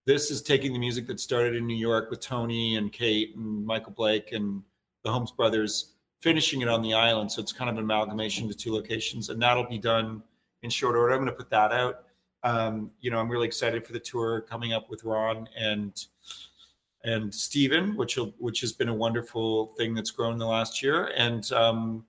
[0.06, 3.66] This is taking the music that started in New York with Tony and Kate and
[3.66, 4.64] Michael Blake and
[5.04, 7.32] the Holmes brothers, finishing it on the island.
[7.32, 10.24] So it's kind of an amalgamation of the two locations, and that'll be done
[10.64, 11.14] in short order.
[11.14, 12.04] I'm going to put that out.
[12.44, 16.06] Um, you know, I'm really excited for the tour coming up with Ron and
[17.04, 21.12] and Stephen, which which has been a wonderful thing that's grown the last year.
[21.16, 22.06] And um,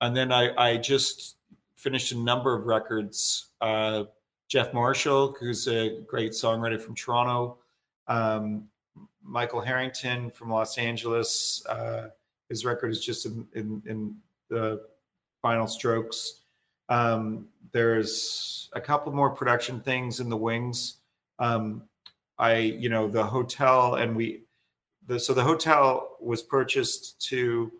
[0.00, 1.36] and then I, I just
[1.74, 3.48] finished a number of records.
[3.60, 4.04] Uh,
[4.50, 7.58] Jeff Marshall, who's a great songwriter from Toronto,
[8.08, 8.64] um,
[9.22, 11.64] Michael Harrington from Los Angeles.
[11.66, 12.08] Uh,
[12.48, 14.16] his record is just in, in, in
[14.48, 14.82] the
[15.40, 16.40] final strokes.
[16.88, 20.96] Um, there's a couple more production things in the wings.
[21.38, 21.84] Um,
[22.36, 24.42] I, you know, the hotel and we,
[25.06, 27.70] the, so the hotel was purchased to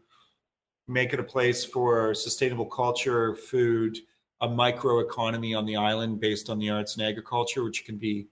[0.86, 3.98] make it a place for sustainable culture, food,
[4.40, 8.26] a micro economy on the island based on the arts and agriculture, which can be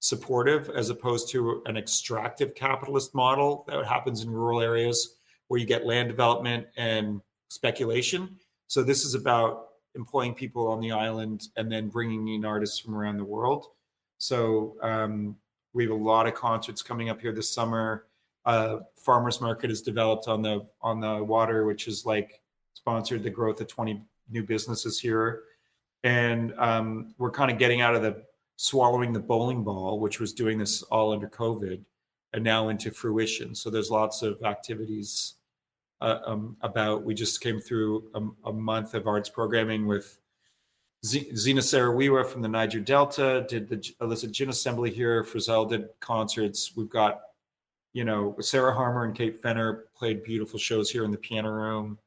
[0.00, 5.16] supportive as opposed to an extractive capitalist model that happens in rural areas
[5.48, 8.36] where you get land development and speculation.
[8.66, 12.94] So this is about employing people on the island and then bringing in artists from
[12.94, 13.66] around the world.
[14.18, 15.36] So um,
[15.72, 18.06] we have a lot of concerts coming up here this summer.
[18.44, 22.42] Uh, farmers market is developed on the on the water, which is like
[22.74, 25.42] sponsored the growth of 20 new businesses here.
[26.02, 28.22] And um, we're kind of getting out of the
[28.56, 31.80] swallowing the bowling ball, which was doing this all under COVID,
[32.32, 33.54] and now into fruition.
[33.54, 35.34] So there's lots of activities
[36.00, 37.04] uh, um, about.
[37.04, 40.18] We just came through a, a month of arts programming with
[41.04, 45.24] Z- Zina Saro-Wiwa from the Niger Delta, did the illicit gin assembly here.
[45.24, 46.72] Frisell did concerts.
[46.76, 47.22] We've got,
[47.92, 51.98] you know, Sarah Harmer and Kate Fenner played beautiful shows here in the piano room.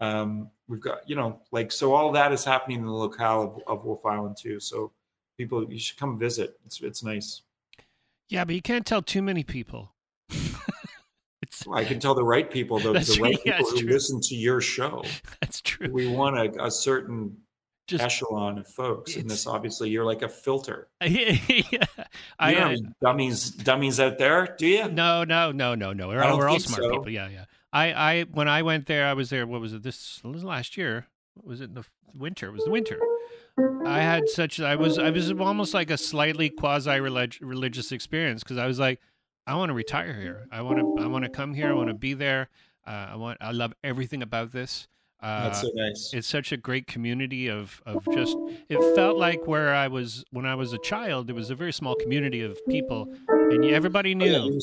[0.00, 3.78] Um, we've got, you know, like, so all that is happening in the locale of,
[3.78, 4.58] of Wolfe Island too.
[4.60, 4.92] So
[5.36, 6.58] people, you should come visit.
[6.64, 7.42] It's, it's nice.
[8.28, 9.92] Yeah, but you can't tell too many people.
[11.42, 13.38] it's I can tell the right people, the, the right.
[13.44, 13.92] Yeah, people who true.
[13.92, 15.04] listen to your show.
[15.40, 15.88] that's true.
[15.90, 17.36] We want a, a certain
[17.88, 19.16] Just echelon of folks.
[19.16, 20.88] And this, obviously, you're like a filter.
[21.04, 21.36] yeah,
[22.38, 24.88] I you uh, have any dummies, dummies out there, do you?
[24.88, 26.08] no no no no no.
[26.08, 26.90] We're all, we're all smart so.
[26.90, 27.10] people.
[27.10, 27.44] Yeah yeah.
[27.72, 29.46] I I when I went there, I was there.
[29.46, 29.82] What was it?
[29.82, 31.06] This was last year.
[31.42, 32.48] Was it in the winter?
[32.48, 32.98] It was the winter.
[33.86, 38.58] I had such I was I was almost like a slightly quasi religious experience because
[38.58, 39.00] I was like,
[39.46, 40.46] I want to retire here.
[40.50, 41.68] I want to I want to come here.
[41.70, 42.48] I want to be there.
[42.86, 44.88] Uh, I want I love everything about this.
[45.22, 46.10] Uh, That's so nice.
[46.14, 48.36] it's such a great community of of just
[48.70, 51.74] it felt like where I was when I was a child it was a very
[51.74, 54.60] small community of people and everybody Oh, yeah, knew you were-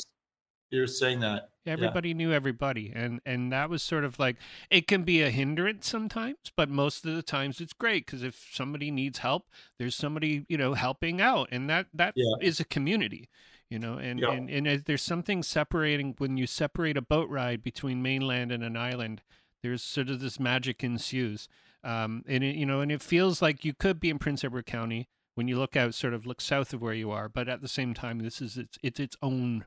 [0.72, 1.50] you were saying that.
[1.68, 4.36] Everybody knew everybody and and that was sort of like
[4.70, 8.48] it can be a hindrance sometimes but most of the times it's great because if
[8.52, 9.48] somebody needs help
[9.80, 12.64] there's somebody you know helping out and that that is Yeah.
[12.64, 13.30] a community
[13.70, 14.32] you know and Yeah.
[14.32, 18.78] and, and there's something separating when you separate a boat ride between mainland and an
[18.78, 19.22] island
[19.64, 21.50] there's sort of this magic ensues
[21.84, 24.66] um and it, you know and it feels like you could be in prince edward
[24.66, 27.62] county when you look out sort of look south of where you are but at
[27.62, 29.66] the same time this is it's it's its own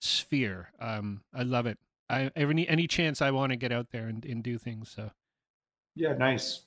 [0.00, 1.78] sphere um i love it
[2.10, 5.10] i any any chance i want to get out there and, and do things so
[5.94, 6.62] Yeah, nice.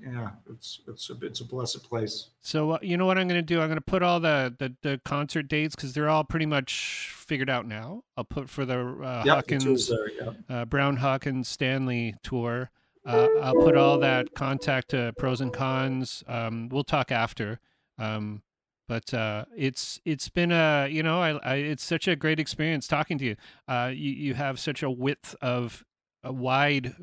[0.00, 2.30] Yeah, it's it's a it's a blessed place.
[2.40, 4.54] so uh, you know what i'm going to do i'm going to put all the
[4.58, 8.64] the, the concert dates because they're all pretty much figured out now i'll put for
[8.64, 10.10] the uh, Yeah, hawkins there.
[10.10, 10.32] Yeah.
[10.48, 12.70] uh, Brown Hawkins Stanley tour.
[13.06, 16.22] Uh, I'll put all that contact to pros and cons.
[16.26, 17.58] Um, we'll talk after.
[17.98, 18.42] Um,
[18.88, 22.88] but uh, it's it's been a you know I, I it's such a great experience
[22.88, 23.36] talking to you.
[23.68, 25.84] Uh, you you have such a width of
[26.24, 26.96] a wide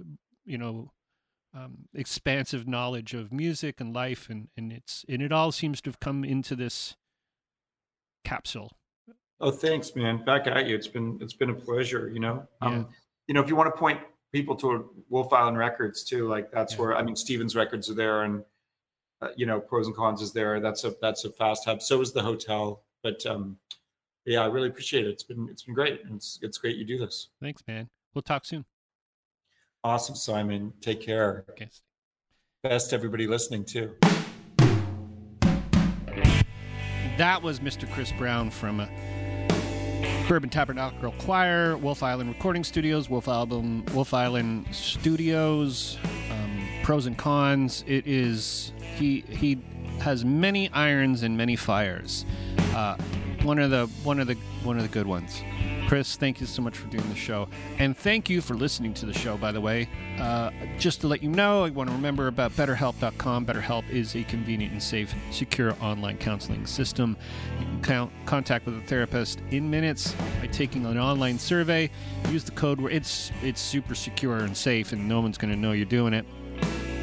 [0.44, 0.92] you know
[1.54, 5.90] um, expansive knowledge of music and life and and it's and it all seems to
[5.90, 6.96] have come into this
[8.26, 8.72] capsule.
[9.40, 10.24] Oh, thanks, man.
[10.26, 10.76] Back at you.
[10.76, 12.10] It's been it's been a pleasure.
[12.14, 12.68] You know, Yeah.
[12.68, 12.90] um,
[13.28, 14.00] you know, if you want to point
[14.32, 16.80] people to Wolfe Island Records too, like that's Yeah.
[16.82, 18.44] where I mean, Stevens Records are there, and
[19.22, 20.60] uh, you know, Pros and Cons is there.
[20.60, 21.82] That's a that's a fast hub.
[21.82, 22.84] So is the hotel.
[23.04, 23.58] But um,
[24.26, 25.10] yeah, I really appreciate it.
[25.10, 26.02] It's been it's been great.
[26.14, 27.30] It's it's great you do this.
[27.42, 27.90] Thanks, man.
[28.14, 28.66] We'll talk soon.
[29.84, 30.74] Awesome, Simon.
[30.82, 31.46] Take care.
[31.52, 31.70] Okay.
[32.64, 33.96] Best everybody listening too.
[37.18, 37.90] That was Mr.
[37.94, 38.88] Chris Brown from uh,
[40.28, 45.98] Bourbon Tabernacle Choir, Wolfe Island Recording Studios, Wolf Album, Wolfe Island Studios,
[46.86, 47.84] pros and cons.
[47.88, 49.58] It is he he
[50.02, 52.28] has many irons and many fires.
[52.76, 52.96] Uh,
[53.42, 55.42] one of the one of the one of the good ones.
[55.88, 57.48] Chris, thank you so much for doing the show.
[57.80, 59.88] And thank you for listening to the show, by the way.
[60.20, 63.46] Uh, just to let you know, I want to remember about BetterHelp.com.
[63.46, 67.18] BetterHelp is a convenient and safe, secure online counseling system.
[67.60, 71.92] You can count, contact with a therapist in minutes by taking an online survey.
[72.30, 75.60] Use the code where it's it's super secure and safe, and no one's going to
[75.60, 76.26] know you're doing it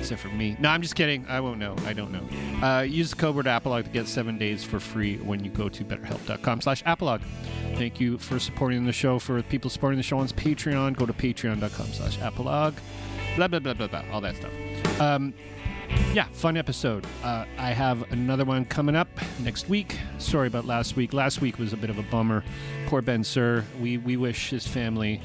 [0.03, 0.57] except for me.
[0.59, 1.25] No, I'm just kidding.
[1.29, 1.77] I won't know.
[1.87, 2.67] I don't know.
[2.67, 5.69] Uh, use the code word Apolog to get seven days for free when you go
[5.69, 7.23] to betterhelp.com slash Apolog.
[7.77, 9.21] Thank you for supporting the show.
[9.21, 12.75] For people supporting the show on Patreon, go to patreon.com slash Apolog.
[13.37, 14.03] Blah, blah, blah, blah, blah.
[14.13, 15.01] All that stuff.
[15.01, 15.33] Um,
[16.13, 17.07] yeah, fun episode.
[17.23, 19.97] Uh, I have another one coming up next week.
[20.19, 21.13] Sorry about last week.
[21.13, 22.43] Last week was a bit of a bummer.
[22.87, 23.65] Poor Ben Sir.
[23.81, 25.21] We, we wish his family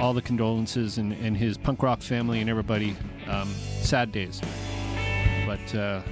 [0.00, 2.96] all the condolences and, and his punk rock family and everybody
[3.28, 3.48] um,
[3.80, 4.40] sad days.
[5.46, 6.02] But uh,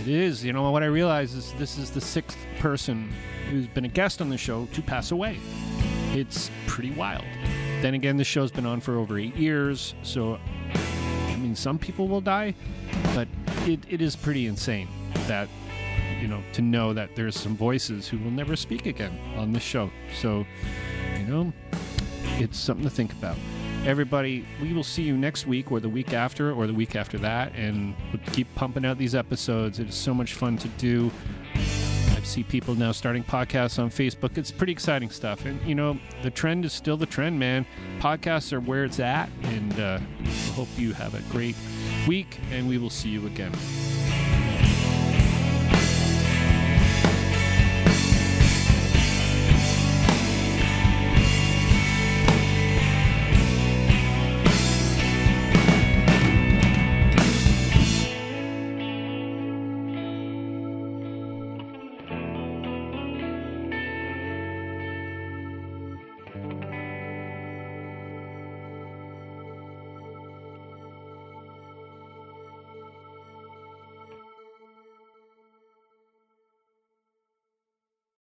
[0.00, 3.10] it is, you know, what I realize is this is the sixth person
[3.50, 5.38] who's been a guest on the show to pass away.
[6.12, 7.24] It's pretty wild.
[7.82, 10.38] Then again, the show's been on for over eight years, so
[10.74, 12.54] I mean, some people will die,
[13.14, 13.28] but
[13.66, 14.88] it, it is pretty insane
[15.28, 15.48] that,
[16.20, 19.62] you know, to know that there's some voices who will never speak again on this
[19.62, 19.90] show.
[20.20, 20.44] So,
[21.18, 21.52] you know,
[22.40, 23.36] it's something to think about.
[23.84, 27.16] Everybody, we will see you next week or the week after or the week after
[27.18, 29.78] that, and we'll keep pumping out these episodes.
[29.78, 31.10] It is so much fun to do.
[31.54, 34.36] I see people now starting podcasts on Facebook.
[34.36, 35.46] It's pretty exciting stuff.
[35.46, 37.64] And, you know, the trend is still the trend, man.
[38.00, 39.30] Podcasts are where it's at.
[39.44, 40.00] And uh,
[40.54, 41.56] hope you have a great
[42.06, 43.52] week, and we will see you again.